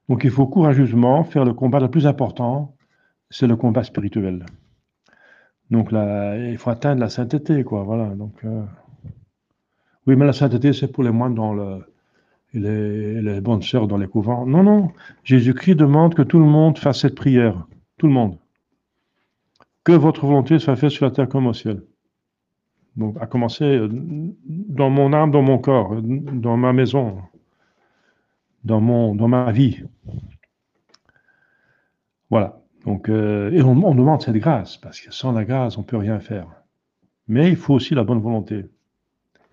[0.07, 2.75] Donc il faut courageusement faire le combat le plus important,
[3.29, 4.45] c'est le combat spirituel.
[5.71, 7.83] Donc là, il faut atteindre la sainteté, quoi.
[7.83, 8.09] Voilà.
[8.15, 8.63] Donc, euh,
[10.05, 11.83] oui, mais la sainteté, c'est pour les moines dans le,
[12.53, 14.45] les, bonnes sœurs dans les couvents.
[14.45, 14.91] Non, non.
[15.23, 17.67] Jésus-Christ demande que tout le monde fasse cette prière.
[17.97, 18.37] Tout le monde.
[19.85, 21.83] Que votre volonté soit faite sur la terre comme au ciel.
[22.97, 27.21] Donc, à commencer euh, dans mon âme, dans mon corps, dans ma maison,
[28.63, 29.83] dans, mon, dans ma vie.
[32.29, 32.59] Voilà.
[32.85, 35.97] Donc, euh, et on, demande cette grâce, parce que sans la grâce, on ne peut
[35.97, 36.47] rien faire.
[37.27, 38.65] Mais il faut aussi la bonne volonté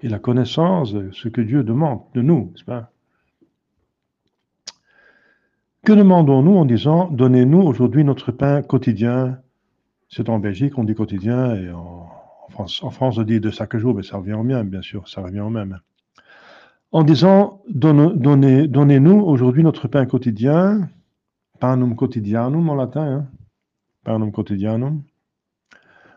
[0.01, 2.91] et la connaissance de ce que Dieu demande de nous, n'est-ce pas?
[5.85, 9.39] Que demandons-nous en disant Donnez-nous aujourd'hui notre pain quotidien
[10.15, 12.07] C'est en Belgique, on dit quotidien, et en,
[12.51, 15.09] France, en France, on dit de chaque jour, mais ça revient au même, bien sûr,
[15.09, 15.81] ça revient au même.
[16.93, 20.91] En disant Donnez-nous aujourd'hui notre pain quotidien,
[21.61, 23.27] panum quotidianum en latin, hein?
[24.05, 25.03] panum quotidianum,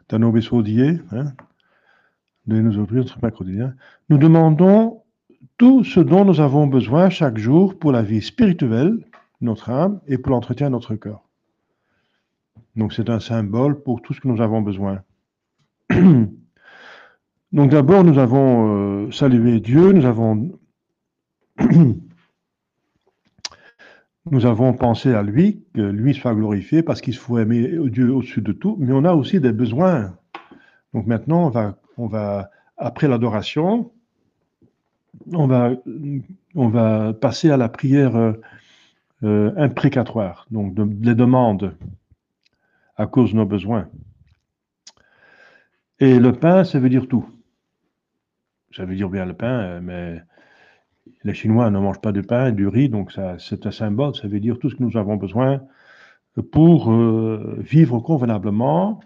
[0.09, 1.31] danobis hodie, hein?
[2.47, 3.75] de nous offrir notre pain quotidien.
[4.09, 5.03] Nous demandons
[5.57, 9.05] tout ce dont nous avons besoin chaque jour pour la vie spirituelle,
[9.39, 11.24] notre âme, et pour l'entretien de notre cœur.
[12.75, 15.01] Donc c'est un symbole pour tout ce que nous avons besoin.
[17.51, 19.93] Donc d'abord, nous avons euh, salué Dieu,
[24.31, 28.41] nous avons pensé à lui, que lui soit glorifié parce qu'il faut aimer Dieu au-dessus
[28.41, 30.17] de tout, mais on a aussi des besoins.
[30.93, 31.51] Donc maintenant,
[31.97, 33.91] on va, après l'adoration,
[35.33, 38.35] on va, passer à la prière
[39.23, 41.73] euh, imprécatoire, donc de, les demandes
[42.95, 43.89] à cause de nos besoins.
[45.99, 47.25] Et le pain, ça veut dire tout.
[48.75, 50.21] Ça veut dire bien le pain, euh, mais
[51.23, 54.39] les Chinois ne mangent pas de pain du riz, donc c'est un symbole, ça veut
[54.39, 55.61] dire tout ce que nous avons besoin
[56.51, 58.99] pour euh, vivre convenablement,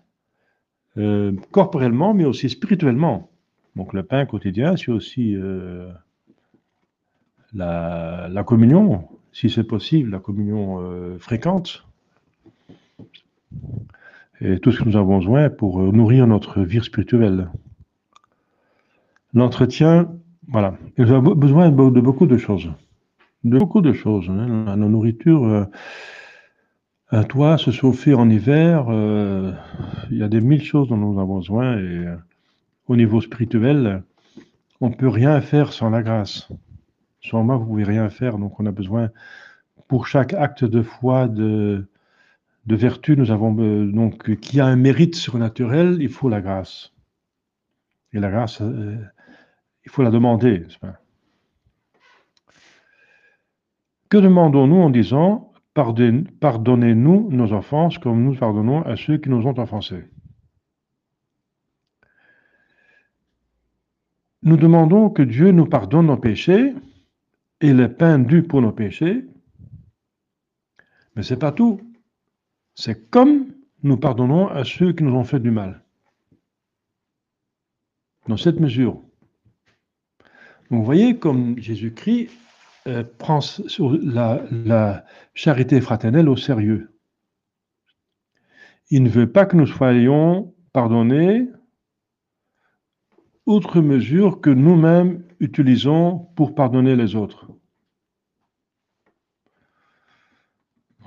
[0.97, 3.29] euh, corporellement, mais aussi spirituellement.
[3.75, 5.37] Donc le pain quotidien, c'est aussi
[7.53, 11.85] la, communion, si c'est possible, la communion fréquente.
[14.41, 17.49] Et tout ce que nous avons besoin pour nourrir notre vie spirituelle.
[19.33, 20.09] L'entretien
[20.51, 20.73] voilà.
[20.97, 22.71] Ils ont besoin de beaucoup de choses.
[23.43, 24.27] De beaucoup de choses.
[24.29, 24.65] Hein.
[24.65, 25.65] La, nourriture, euh,
[27.11, 29.53] un toit, se chauffer en hiver, euh,
[30.09, 31.77] il y a des mille choses dont nous avons besoin.
[31.77, 32.15] Et euh,
[32.87, 34.01] au niveau spirituel,
[34.81, 36.49] on ne peut rien faire sans la grâce.
[37.21, 38.39] Sans moi, vous ne pouvez rien faire.
[38.39, 39.09] Donc, on a besoin,
[39.87, 41.87] pour chaque acte de foi, de,
[42.69, 46.93] de vertu, nous avons donc qui a un mérite surnaturel, il faut la grâce.
[48.13, 50.67] Et la grâce, il faut la demander.
[54.09, 59.57] Que demandons-nous en disant Pardonnez-nous nos offenses comme nous pardonnons à ceux qui nous ont
[59.57, 60.05] offensés?
[64.43, 66.75] Nous demandons que Dieu nous pardonne nos péchés
[67.61, 69.25] et les peines dues pour nos péchés.
[71.15, 71.81] Mais ce n'est pas tout.
[72.79, 73.51] C'est comme
[73.83, 75.83] nous pardonnons à ceux qui nous ont fait du mal.
[78.29, 79.03] Dans cette mesure,
[80.69, 82.29] vous voyez comme Jésus-Christ
[82.87, 83.41] euh, prend
[83.79, 86.97] la, charité fraternelle au sérieux.
[88.89, 91.49] Il ne veut pas que nous soyons pardonnés
[93.45, 97.51] outre mesure que nous-mêmes utilisons pour pardonner les autres.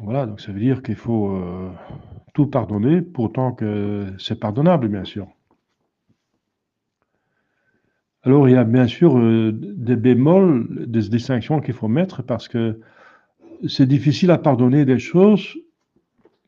[0.02, 1.70] Voilà, donc ça veut dire qu'il faut euh,
[2.34, 5.28] tout pardonner, pourtant que c'est pardonnable, bien sûr.
[8.24, 12.48] Alors, il y a bien sûr euh, des bémols, des distinctions qu'il faut mettre parce
[12.48, 12.80] que
[13.68, 15.56] c'est difficile à pardonner des choses,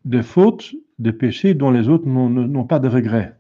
[0.04, 3.36] des fautes, des péchés dont les autres n'ont pas de regrets.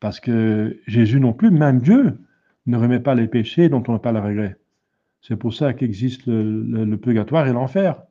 [0.00, 2.18] Parce que Jésus non plus, même Dieu,
[2.66, 4.56] ne remet pas les péchés dont on n'a pas le regret.
[5.22, 8.02] C'est pour ça qu'existe le, purgatoire et l'enfer.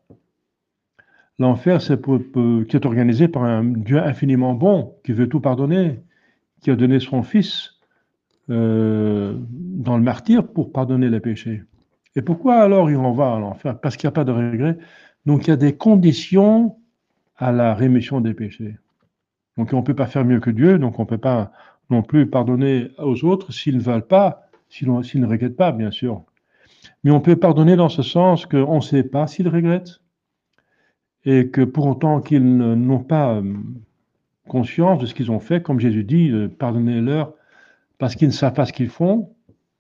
[1.44, 6.00] L'enfer, c'est qui est organisé par un Dieu infiniment bon, qui veut tout pardonner,
[6.62, 7.82] qui a donné son Fils
[8.50, 11.64] euh, dans le martyr pour pardonner les péchés.
[12.16, 13.78] Et pourquoi alors il en va à l'enfer?
[13.78, 14.78] Parce qu'il n'y a pas de regret.
[15.26, 16.78] Donc il y a des conditions
[17.36, 18.78] à la rémission des péchés.
[19.58, 21.52] Donc on ne peut pas faire mieux que Dieu, donc on ne peut pas
[21.90, 26.24] non plus pardonner aux autres s'ils ne veulent pas, s'ils ne regrettent pas, bien sûr.
[27.04, 30.03] Mais on peut pardonner dans ce sens qu'on ne sait pas s'ils regrettent
[31.26, 33.54] et que pour autant qu'ils n'ont pas euh,
[34.48, 37.34] conscience de ce qu'ils ont fait, comme Jésus dit, euh, pardonnez-leur
[37.98, 39.34] parce qu'ils ne savent pas ce qu'ils font,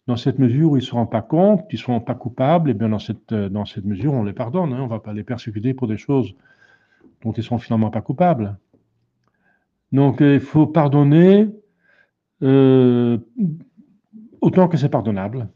[0.07, 2.69] dans cette mesure où ils ne se rendent pas compte, ils ne sont pas coupables,
[2.69, 4.73] et bien dans cette, euh, dans cette mesure, on les pardonne.
[4.73, 4.79] Hein.
[4.81, 6.33] on ne va pas les persécuter pour des choses
[7.23, 8.57] dont ils ne sont finalement pas coupables.
[9.91, 11.49] Donc il faut pardonner
[14.41, 15.47] autant que c'est pardonnable,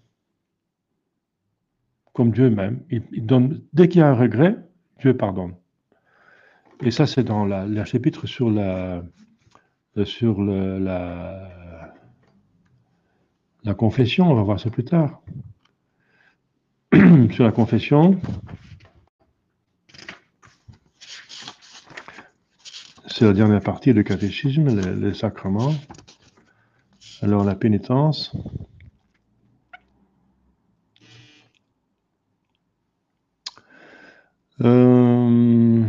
[2.13, 2.81] comme Dieu même.
[2.89, 4.55] Il, donne, dès qu'il y a un regret,
[4.99, 5.53] Dieu pardonne.
[6.81, 9.03] Et ça, c'est dans la, chapitre sur la,
[10.05, 11.49] sur la,
[13.77, 15.21] confession, on va voir ça plus tard.
[17.31, 18.19] sur la confession,
[23.07, 24.69] c'est la dernière partie du catéchisme,
[25.01, 25.73] les sacrements.
[27.21, 28.31] Alors la pénitence.
[34.61, 35.83] Euh,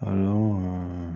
[0.00, 1.10] alors, euh,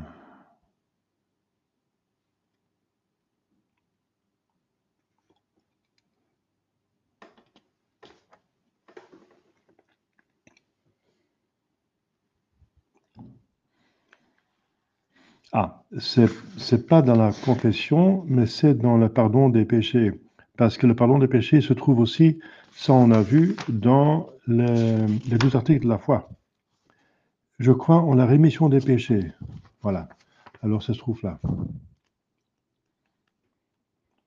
[15.57, 20.13] Ah, c'est pas dans la confession, mais c'est dans le pardon des péchés.
[20.57, 22.39] Parce que le pardon des péchés se trouve aussi,
[22.73, 26.29] ça on a vu, dans les, les deux articles de la foi.
[27.59, 29.33] Je crois en la rémission des péchés.
[29.83, 30.09] Voilà.
[30.63, 31.41] Alors ça se trouve là.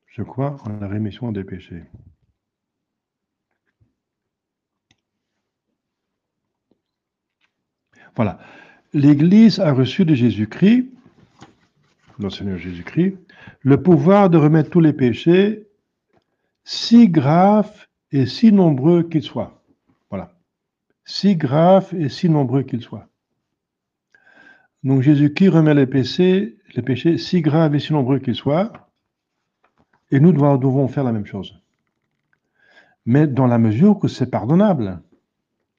[0.07, 1.83] Je crois en la rémission des péchés.
[8.15, 8.39] Voilà.
[8.93, 10.96] L'Église a reçu de Jésus-Christ
[12.19, 13.17] notre Seigneur Jésus-Christ,
[13.61, 15.67] le pouvoir de remettre tous les péchés,
[16.63, 19.61] si graves et si nombreux qu'ils soient.
[20.09, 20.33] Voilà.
[21.05, 23.07] Si graves et si nombreux qu'ils soient.
[24.83, 28.71] Donc Jésus-Christ remet les péchés, les péchés si graves et si nombreux qu'ils soient,
[30.11, 31.59] et nous devons faire la même chose.
[33.05, 35.01] Mais dans la mesure que c'est pardonnable.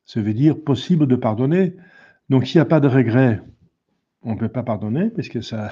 [0.05, 1.74] Ça veut dire possible de pardonner.
[2.31, 3.42] Donc s'il n'y a pas de regret,
[4.22, 5.70] on ne peut pas pardonner, puisque ça,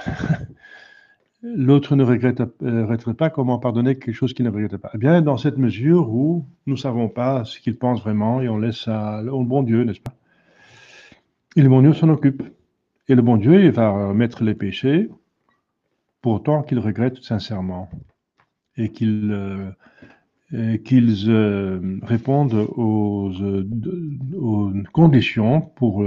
[1.43, 4.91] l'autre ne regrette, euh, pas comment pardonner quelque chose qu'il ne regrette pas.
[4.93, 8.49] Eh bien, dans cette mesure où nous ne savons pas ce qu'il pense vraiment et
[8.49, 10.13] on laisse ça au bon Dieu, n'est-ce pas?
[11.55, 12.43] Et le bon Dieu s'en occupe.
[13.07, 15.09] Et le bon Dieu, il va mettre les péchés
[16.21, 17.89] pour autant qu'il regrette sincèrement
[18.75, 19.71] et euh,
[20.83, 23.31] qu'ils euh, répondent aux,
[24.35, 26.03] aux, conditions pour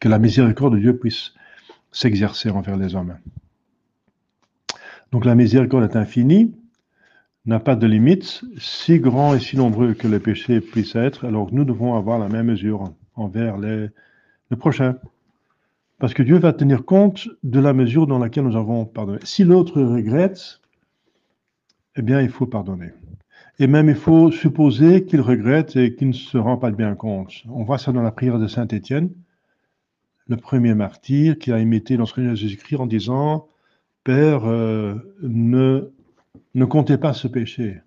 [0.00, 1.32] que la miséricorde de Dieu puisse
[1.92, 3.16] s'exercer envers les hommes.
[5.12, 6.54] Donc la miséricorde est infinie,
[7.46, 11.52] n'a pas de limite, si grand et si nombreux que les péchés puissent être, alors
[11.52, 13.88] nous devons avoir la même mesure envers les,
[14.58, 14.96] prochains.
[15.98, 19.18] Parce que Dieu va tenir compte de la mesure dans laquelle nous avons pardonné.
[19.22, 20.60] Si l'autre regrette,
[21.96, 22.90] eh bien, il faut pardonner.
[23.58, 27.32] Et même, il faut supposer qu'il regrette et qu'il ne se rend pas bien compte.
[27.48, 29.10] On voit ça dans la prière de Saint Étienne
[30.28, 33.48] le premier martyr qui a imité notre Seigneur Jésus-Christ en disant
[34.04, 35.90] Père, euh, ne,
[36.54, 37.80] ne comptez pas ce péché.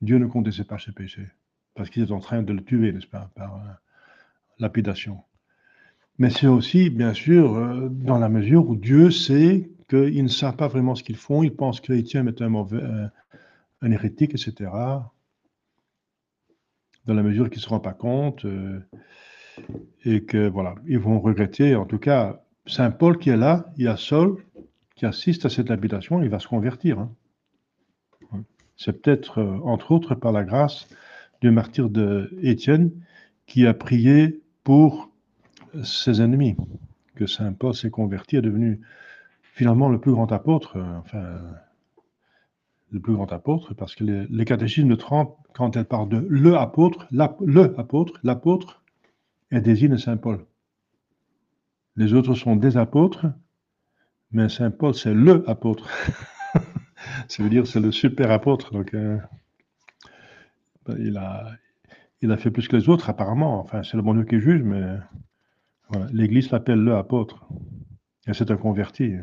[0.00, 1.26] Dieu ne comptait pas ce péché,
[1.74, 3.68] parce qu'il est en train de le tuer, n'est-ce pas, par euh,
[4.58, 5.22] lapidation.
[6.18, 10.56] Mais c'est aussi, bien sûr, euh, dans la mesure où Dieu sait qu'ils ne savent
[10.56, 12.82] pas vraiment ce qu'ils font, ils pensent qu'Étienne est un mauvais,
[13.82, 14.70] un hérétique, etc.
[17.04, 18.46] Dans la mesure qu'ils ne se rendent pas compte
[20.04, 21.76] et que voilà, ils vont regretter.
[21.76, 24.44] En tout cas, Saint Paul qui est là, il y a Saul
[24.94, 26.98] qui assiste à cette habitation, il va se convertir.
[26.98, 27.12] Hein.
[28.76, 30.88] C'est peut-être, euh, entre autres, par la grâce
[31.40, 32.90] du martyr de Étienne
[33.46, 35.10] qui a prié pour
[35.82, 36.56] ses ennemis,
[37.14, 38.80] que Saint Paul s'est converti, est devenu
[39.42, 41.40] finalement le plus grand apôtre, euh, enfin,
[42.90, 46.26] le plus grand apôtre, parce que les, les catéchismes de Trente, quand elle parle de
[46.28, 48.81] le apôtre, le apôtre, l'apôtre,
[49.52, 50.46] elle désigne Saint Paul.
[51.96, 53.26] Les autres sont des apôtres,
[54.30, 55.88] mais Saint Paul, c'est le apôtre.
[57.28, 58.72] Ça veut dire c'est le super apôtre.
[58.72, 59.18] Donc, euh,
[60.86, 61.52] ben, il, a,
[62.22, 63.60] il a fait plus que les autres, apparemment.
[63.60, 64.96] Enfin, c'est le bon Dieu qui juge, mais
[66.12, 67.46] l'Église l'appelle le apôtre.
[68.26, 69.16] Et c'est un converti.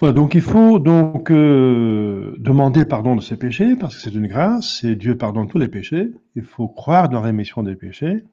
[0.00, 4.26] Voilà, donc il faut donc euh, demander pardon de ses péchés, parce que c'est une
[4.26, 6.10] grâce, et Dieu pardonne tous les péchés.
[6.34, 8.24] Il faut croire dans la rémission des péchés.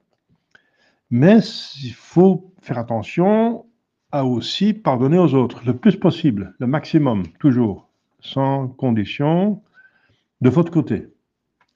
[1.10, 1.38] Mais
[1.82, 3.66] il faut faire attention
[4.10, 7.88] à aussi pardonner aux autres, le plus possible, le maximum, toujours,
[8.20, 9.62] sans condition,
[10.40, 11.08] de votre côté.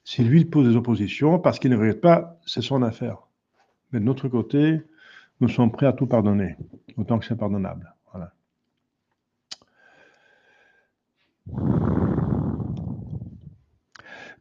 [0.03, 3.17] Si lui pose des oppositions, parce qu'il ne regrette pas, c'est son affaire.
[3.91, 4.81] Mais de notre côté,
[5.39, 6.57] nous sommes prêts à tout pardonner,
[6.97, 7.93] autant que c'est pardonnable.
[8.11, 8.33] Voilà.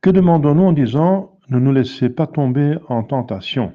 [0.00, 3.72] Que demandons-nous en disant ne nous laissez pas tomber en tentation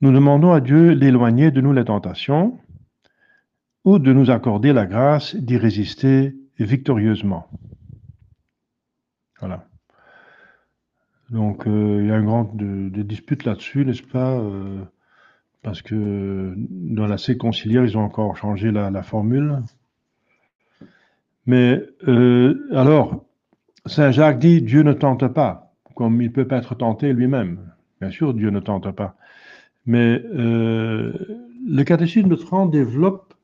[0.00, 2.58] Nous demandons à Dieu d'éloigner de nous les tentations
[3.84, 7.48] ou de nous accorder la grâce d'y résister victorieusement.
[9.38, 9.68] Voilà.
[11.30, 14.84] Donc euh, il y a une grande de, dispute là-dessus, n'est-ce pas euh,
[15.62, 19.62] Parce que dans la séconcilière, ils ont encore changé la, formule.
[21.46, 23.24] Mais euh, alors,
[23.86, 27.72] Saint Jacques dit Dieu ne tente pas, comme il peut être tenté lui-même.
[28.00, 29.16] Bien sûr, Dieu ne tente pas.
[29.86, 33.34] Mais le catéchisme de Trent développe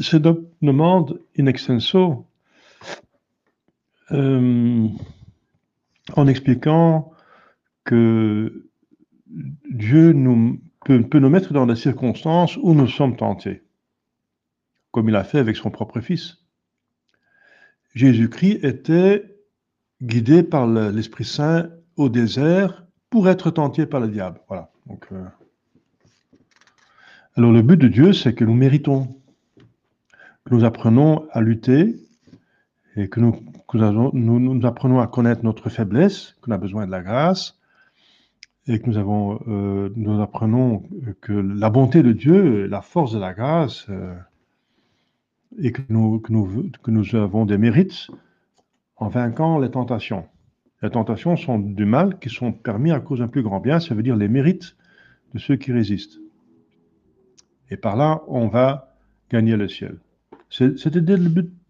[0.00, 2.26] se demande in extenso
[4.10, 4.90] en
[6.26, 7.12] expliquant
[7.84, 8.68] que
[9.70, 13.62] Dieu nous, peut, nous mettre dans des circonstances où nous sommes tentés,
[14.90, 16.43] comme il a fait avec son propre Fils.
[17.94, 19.36] Jésus-Christ était
[20.02, 24.40] guidé par l'Esprit Saint au désert pour être tenté par le diable.
[24.48, 24.70] Voilà.
[25.12, 25.24] Euh,
[27.36, 29.16] Alors le but de Dieu, c'est que nous méritons,
[30.44, 31.96] que nous apprenons à lutter
[32.96, 33.40] et que nous
[33.74, 37.58] nous, nous, apprenons à connaître notre faiblesse, qu'on a besoin de la grâce,
[38.66, 40.84] et que nous, avons, euh, nous apprenons
[41.20, 44.14] que la bonté de Dieu, la force de la grâce, euh,
[45.58, 48.08] et que nous, avons des mérites
[48.96, 50.26] en vainquant les tentations.
[50.82, 53.94] Les tentations sont du mal qui sont permis à cause d'un plus grand bien, ça
[53.94, 54.76] veut dire les mérites
[55.32, 56.20] de ceux qui résistent.
[57.70, 58.94] Et par là, on va
[59.30, 59.98] gagner le ciel.
[60.50, 61.16] C'était dès,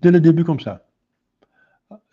[0.03, 0.85] dès le début comme ça.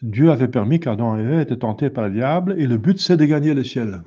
[0.01, 3.17] Dieu avait permis qu'Adam et Ève étaient tentés par le diable et le but c'est
[3.17, 4.01] de gagner le ciel.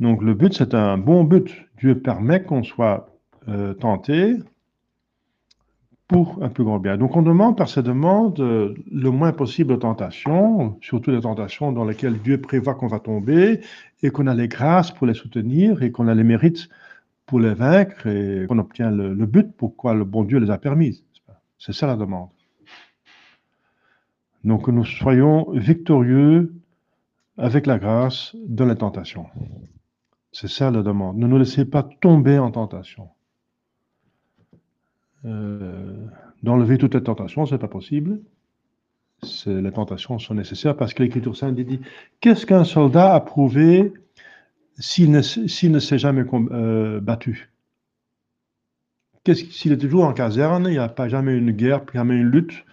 [0.00, 1.50] Donc le but c'est un bon but.
[1.78, 3.08] Dieu permet qu'on soit
[3.48, 4.36] euh, tenté
[6.12, 6.98] pour un plus grand bien.
[6.98, 11.72] Donc on demande par ces demandes euh, le moins possible de tentations, surtout des tentations
[11.72, 13.60] dans lesquelles Dieu prévoit qu'on va tomber
[14.02, 16.68] et qu'on a les grâces pour les soutenir et qu'on a les mérites
[17.24, 20.58] pour les vaincre et qu'on obtient le, le but pourquoi le bon Dieu les a
[20.58, 21.02] permises.
[21.58, 22.28] C'est ça la demande.
[24.44, 26.52] Donc que nous soyons victorieux
[27.38, 29.26] avec la grâce de la tentation.
[30.30, 31.16] C'est ça la demande.
[31.16, 33.08] Ne nous laissez pas tomber en tentation.
[35.24, 36.06] Euh,
[36.42, 38.20] D'enlever toute la tentation, c'est pas possible.
[39.46, 41.80] Les tentations sont nécessaires parce que l'Écriture sainte dit
[42.20, 43.92] qu'est-ce qu'un soldat a prouvé
[44.76, 47.52] s'il ne, ne s'est jamais euh, battu?
[49.24, 52.64] S'il est toujours en caserne, il n'y a pas jamais une guerre, jamais une lutte,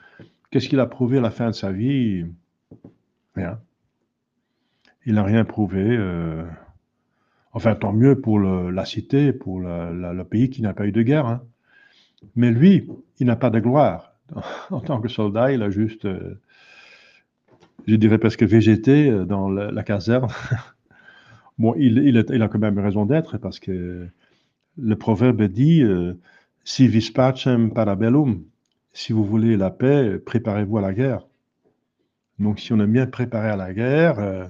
[0.52, 2.26] Qu'est-ce qu'il a prouvé à la fin de sa vie?
[3.36, 3.60] Rien.
[5.06, 5.84] Il n'a rien prouvé.
[5.86, 6.44] Euh,
[7.54, 11.28] enfin, tant mieux pour la cité, pour le pays qui n'a pas eu de guerre.
[11.28, 11.44] Hein.
[12.36, 12.88] Mais lui,
[13.20, 14.14] il n'a pas de gloire.
[14.70, 16.40] En tant que soldat, il a juste, euh,
[17.88, 20.28] je dirais presque végété euh, dans la, caserne.
[21.58, 24.08] bon, il, a quand même raison d'être parce que
[24.78, 25.84] le proverbe dit
[26.64, 28.44] si vis pacem parabellum,
[28.94, 31.26] si vous voulez la paix, préparez-vous à la guerre.
[32.38, 34.46] Donc si on est bien préparé à la guerre, euh,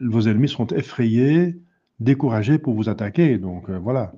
[0.00, 1.58] vos ennemis seront effrayés,
[1.98, 3.38] découragés pour vous attaquer.
[3.38, 4.12] Donc euh, voilà.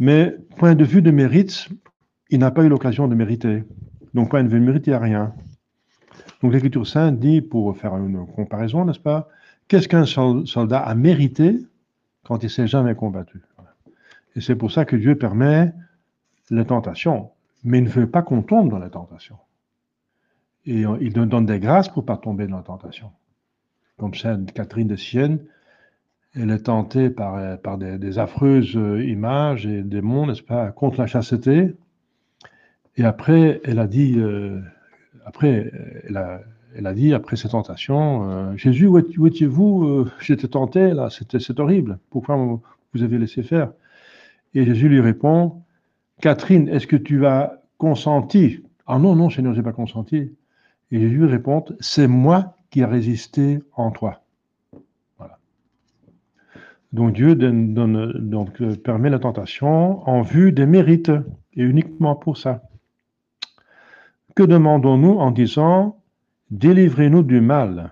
[0.00, 1.68] Mais point de vue de mérite,
[2.30, 3.62] il n'a pas eu l'occasion de mériter.
[4.14, 5.32] Donc point de vue de mérite, il n'y a rien.
[6.42, 9.28] Donc l'Écriture sainte dit, pour faire une comparaison, n'est-ce pas,
[9.68, 11.58] qu'est-ce qu'un soldat a mérité
[12.24, 13.40] quand il s'est jamais combattu?
[14.34, 15.72] Et c'est pour ça que Dieu permet
[16.50, 17.30] les tentations
[17.64, 19.38] mais il ne veut pas qu'on tombe dans la tentation.
[20.66, 23.12] et il nous donne des grâces pour ne pas tomber dans la tentation.
[23.98, 25.40] Comme Sainte Catherine de Sienne,
[26.34, 31.74] elle est tentée par, par des, affreuses images et démons, n'est-ce pas, contre la chasteté.
[32.96, 34.60] Et après, elle a dit, euh,
[35.24, 35.72] après,
[36.06, 36.40] elle a,
[36.76, 41.60] elle a dit, après cette tentation, euh, Jésus, où étiez-vous euh, J'étais tenté, là, c'est
[41.60, 41.98] horrible.
[42.10, 43.72] Pourquoi vous avez laissé faire?
[44.54, 45.62] Et Jésus lui répond,
[46.20, 48.64] Catherine, est-ce que tu as consenti?
[48.86, 50.32] Ah non, non, Seigneur, je n'ai pas consenti.
[50.90, 54.22] Et Jésus répond, c'est moi qui ai résisté en toi.
[56.92, 57.36] Donc Dieu
[58.82, 61.12] permet la tentation en vue des mérites,
[61.54, 62.62] et uniquement pour ça.
[64.34, 66.02] Que demandons-nous en disant,
[66.50, 67.90] délivrez-nous du mal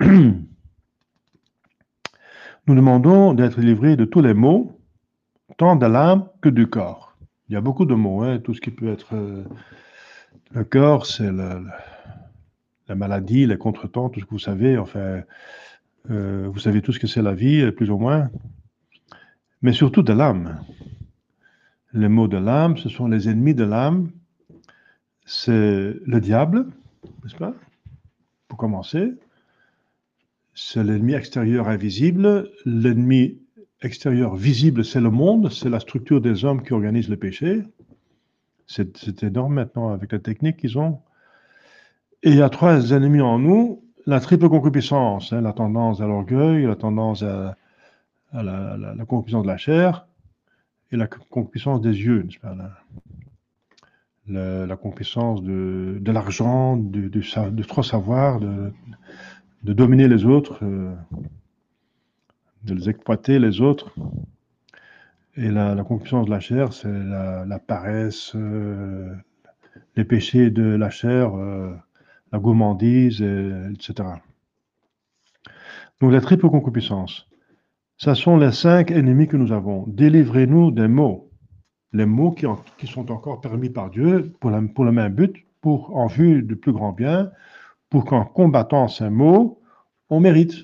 [2.66, 4.80] Nous demandons d'être livrés de tous les maux,
[5.58, 7.14] tant de l'âme que du corps.
[7.48, 9.14] Il y a beaucoup de mots, hein, tout ce qui peut être...
[9.14, 9.44] Euh,
[10.52, 11.60] le corps, c'est la,
[12.94, 14.78] maladie, les contretemps, tout ce que vous savez.
[14.78, 15.22] Enfin,
[16.10, 18.30] euh, vous savez tout ce que c'est la vie, plus ou moins.
[19.62, 20.60] Mais surtout de l'âme.
[21.92, 24.10] Les mots de l'âme, ce sont les ennemis de l'âme.
[25.24, 26.66] C'est le diable,
[27.22, 27.54] n'est-ce pas?
[28.48, 29.14] Pour commencer.
[30.54, 32.50] C'est l'ennemi extérieur invisible.
[32.66, 33.38] L'ennemi
[33.80, 37.62] extérieur visible, c'est le monde, c'est la structure des hommes qui organisent le péché.
[38.66, 41.00] C'est énorme maintenant avec la technique qu'ils ont.
[42.22, 43.83] Et il y a trois ennemis en nous.
[44.06, 47.56] La triple concupiscence, hein, la tendance à l'orgueil, la tendance à,
[48.32, 50.06] la, la, concupiscence de la chair
[50.92, 58.72] et la concupiscence des yeux, la, la, concupiscence de, l'argent, de, trop savoir, de,
[59.62, 60.94] dominer les autres, euh,
[62.64, 63.94] de les exploiter les autres.
[65.36, 69.12] Et la, la de la chair, c'est la, paresse, euh,
[69.96, 71.74] les péchés de la chair, euh,
[72.34, 74.08] la gourmandise, etc.
[76.00, 77.28] Donc la triple concupiscence.
[77.96, 79.84] Ce sont les cinq ennemis que nous avons.
[79.86, 81.30] Délivrez-nous des mots.
[81.92, 86.08] Les mots qui, sont encore permis par Dieu pour, pour, le même but, pour en
[86.08, 87.30] vue du plus grand bien,
[87.88, 89.62] pour qu'en combattant ces mots,
[90.10, 90.56] on mérite.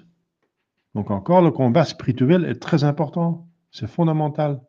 [0.96, 3.46] Donc encore, le combat spirituel est très important.
[3.70, 4.60] C'est fondamental.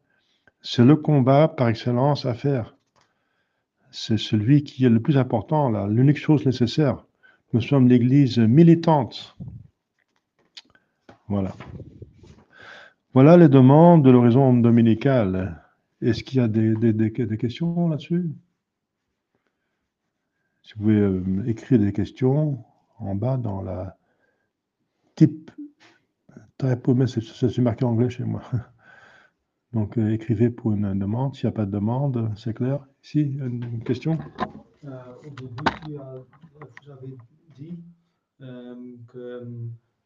[0.61, 2.75] C'est le combat par excellence à faire.
[3.91, 7.05] C'est celui qui est le plus important, l'unique chose nécessaire.
[7.53, 9.35] Nous sommes l'Église militante.
[11.27, 11.53] Voilà.
[13.13, 15.61] Voilà les demandes de l'horizon dominical.
[16.01, 18.31] Est-ce qu'il y a des, questions là-dessus?
[20.63, 22.63] Si vous pouvez euh, écrire des questions
[22.97, 23.97] en bas dans la
[25.15, 25.51] type
[26.95, 28.43] mais c'est marqué en anglais chez moi.
[29.73, 31.35] Donc euh, écrivez pour une demande.
[31.35, 32.85] S'il n'y a pas de demande, c'est clair.
[33.03, 34.17] Ici, une, question
[34.85, 34.89] euh,
[35.25, 37.17] Au début, vous avez
[37.55, 37.79] dit
[38.41, 39.47] euh, que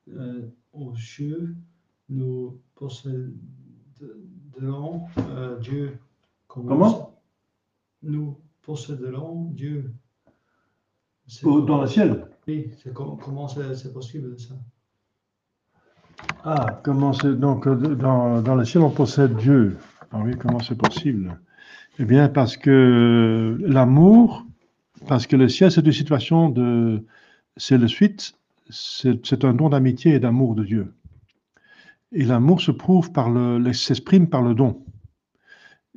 [0.10, 1.56] euh, aux cieux,
[2.10, 3.34] nous possédons
[5.62, 5.98] Dieu.
[6.48, 7.20] Comment
[8.02, 9.94] Nous posséderons Dieu.
[11.44, 12.28] Dans le ciel?
[12.48, 14.54] Oui, comment c'est possible ça?
[16.44, 19.78] Ah, comment c'est donc euh, dans, dans, le ciel on possède Dieu.
[20.12, 21.40] Ah oui, comment c'est possible?
[21.98, 24.46] Eh bien, parce que l'amour,
[25.08, 27.06] parce que le ciel c'est une situation de,
[27.58, 28.38] c'est le suite,
[28.70, 30.94] c'est un don d'amitié et d'amour de Dieu.
[32.12, 34.84] Et l'amour se prouve par le, s'exprime par le don.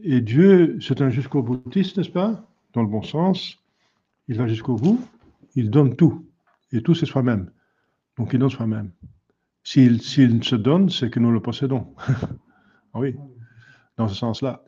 [0.03, 2.49] Et Dieu, c'est un jusqu'au boutiste, n'est-ce pas?
[2.72, 3.59] Dans le bon sens.
[4.28, 5.01] Il va jusqu'au bout.
[5.55, 6.26] Il donne tout.
[6.72, 7.51] Et tout, c'est soi-même.
[8.16, 8.90] Donc, il donne soi-même.
[9.64, 11.94] S'il se donne, c'est que nous le possédons.
[12.94, 13.14] Ah oui,
[13.99, 14.64] dans ce sens-là,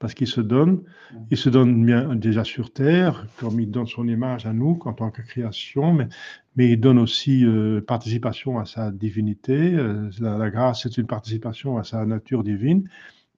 [0.00, 0.82] parce qu'il se donne,
[1.30, 4.94] il se donne bien déjà sur terre, comme il donne son image à nous en
[4.94, 6.08] tant que création, mais,
[6.56, 9.74] mais il donne aussi euh, participation à sa divinité.
[9.74, 12.88] Euh, la, grâce, c'est une participation à sa nature divine,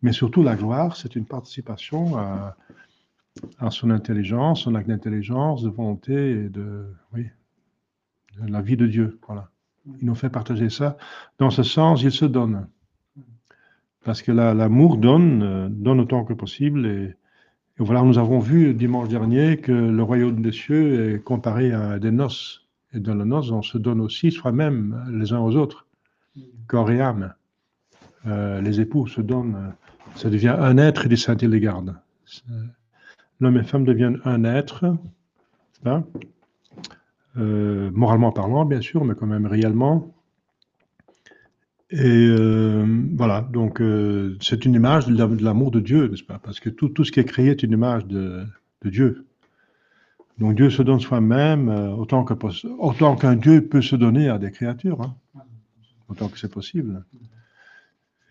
[0.02, 2.56] mais surtout la gloire, c'est une participation à,
[3.58, 7.26] à, son intelligence, son acte d'intelligence, de volonté et de, oui,
[8.40, 9.18] de la vie de Dieu.
[9.26, 9.50] Voilà.
[10.00, 10.96] Il nous fait partager ça.
[11.38, 12.68] Dans ce sens, il se donne.
[14.04, 16.86] Parce que l'amour donne, euh, donne autant que possible.
[16.86, 17.14] Et,
[17.78, 22.10] voilà, nous avons vu dimanche dernier que le royaume des cieux est comparé à des
[22.10, 22.68] noces.
[22.92, 25.86] Et dans les noces, on se donne aussi soi-même les uns aux autres,
[26.66, 27.34] corps et âme.
[28.26, 29.72] Euh, les époux se donnent,
[30.14, 31.96] ça devient un être des saints les gardent.
[33.40, 34.96] L'homme et femme deviennent un être.
[37.38, 40.14] Euh, moralement parlant, bien sûr, mais quand même réellement.
[41.92, 46.38] Et euh, voilà, donc euh, c'est une image de l'amour de Dieu, n'est-ce pas?
[46.38, 48.46] Parce que tout, ce qui est créé est une image de,
[48.84, 49.26] Dieu.
[50.38, 54.38] Donc Dieu se donne soi-même euh, autant poss- autant qu'un Dieu peut se donner à
[54.38, 55.14] des créatures, hein,
[56.08, 57.04] autant que c'est possible.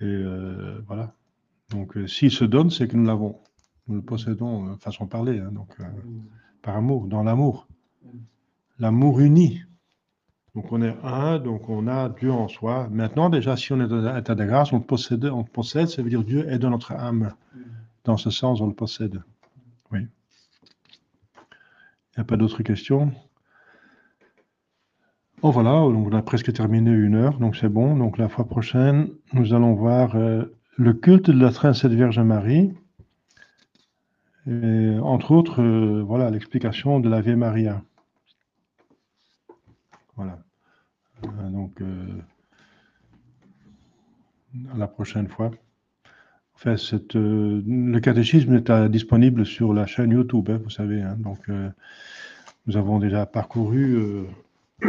[0.01, 0.23] Et
[0.87, 1.13] voilà.
[1.69, 3.37] Donc s'il se donne, c'est que nous l'avons.
[3.87, 5.77] Nous le possédons, façon de parler, hein, donc
[6.63, 7.67] par amour, dans l'amour.
[8.79, 9.61] L'amour uni.
[10.55, 12.87] Donc on est un, donc on a Dieu en soi.
[12.91, 16.01] Maintenant, déjà, si on est dans un état de grâce, on possède, on possède, ça
[16.01, 17.33] veut dire Dieu est dans notre âme.
[18.03, 19.21] Dans ce sens, on le possède.
[19.91, 19.99] Oui.
[22.13, 23.13] Il n'y a pas d'autres questions?
[25.41, 27.95] Bon voilà, on a presque terminé une heure, donc c'est bon.
[27.95, 30.45] Donc la fois prochaine, nous allons voir euh,
[30.77, 32.73] le culte de la Sainte Vierge Marie.
[34.47, 37.83] Entre autres, euh, voilà l'explication de la Vieille Maria.
[40.15, 40.39] Voilà.
[41.25, 42.05] Euh, donc, euh,
[44.73, 45.51] à la prochaine fois.
[46.55, 51.01] Enfin, cette, euh, le catéchisme est à- disponible sur la chaîne YouTube, hein, vous savez.
[51.01, 51.15] hein.
[51.17, 51.49] donc,
[52.67, 54.25] nous avons déjà parcouru.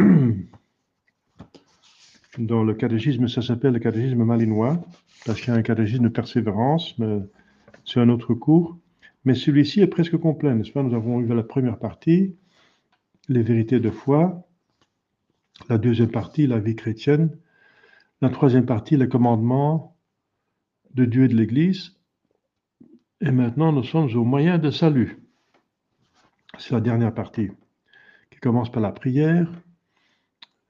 [2.37, 4.83] dans le catéchisme, ça s'appelle le catéchisme malinois,
[5.25, 7.19] parce qu'il y a un catéchisme de persévérance, mais
[7.85, 8.77] c'est un autre cours.
[9.25, 10.83] Mais celui-ci est presque complet, n'est-ce pas?
[10.83, 12.35] Nous avons eu la première partie,
[13.29, 14.45] les vérités de foi,
[15.69, 17.37] la deuxième partie, la vie chrétienne,
[18.21, 19.95] la troisième partie, les commandements
[20.93, 21.95] de Dieu et de l'Église.
[23.21, 25.19] Et maintenant, nous sommes au moyen de salut.
[26.57, 27.49] C'est la dernière partie,
[28.31, 29.49] qui commence par la prière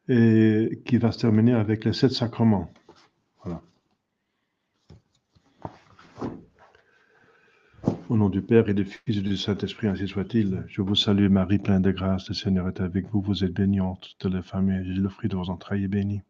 [0.08, 2.74] et qui va se terminer avec les sept sacrements.
[8.10, 10.66] Au nom du Père et du Fils et du Saint-Esprit, ainsi soit-il.
[10.68, 12.28] Je vous salue, Marie, pleine de grâce.
[12.28, 13.22] Le Seigneur est avec vous.
[13.22, 15.88] Vous êtes bénie entre toutes les femmes, et Jésus, le fruit de vos entrailles, est
[15.88, 16.22] béni.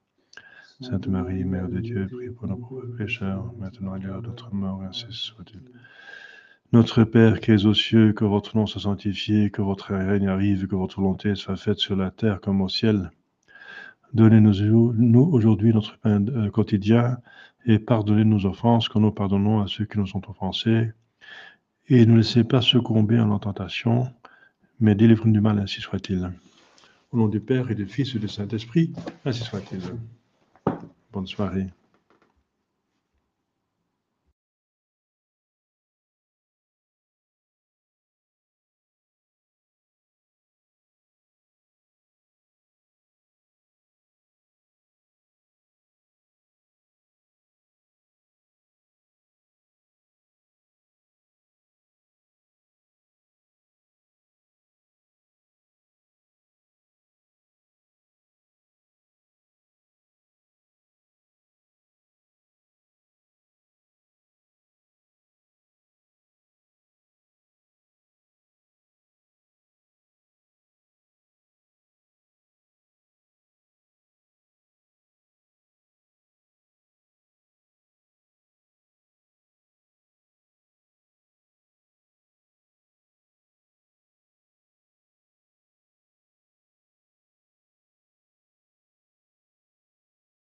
[0.82, 4.28] Sainte Marie, Mère de Dieu, priez pour nos pauvres pécheurs, maintenant et à l'heure de
[4.28, 5.62] notre mort, ainsi soit-il.
[6.74, 10.68] Notre Père qui es aux cieux, que votre nom soit sanctifié, que votre règne arrive,
[10.68, 13.10] que votre volonté soit faite sur la terre comme au ciel.
[14.14, 17.18] Donnez-nous nous, aujourd'hui notre pain euh, quotidien
[17.66, 20.92] et pardonnez nos offenses, comme nous pardonnons à ceux qui nous ont offensés.
[21.90, 24.08] Et ne laissez pas succomber en la tentation,
[24.80, 26.32] mais délivrez-nous du mal, ainsi soit-il.
[27.12, 28.94] Au nom du Père et du Fils et du Saint-Esprit,
[29.26, 29.82] ainsi soit-il.
[31.12, 31.68] Bonne soirée.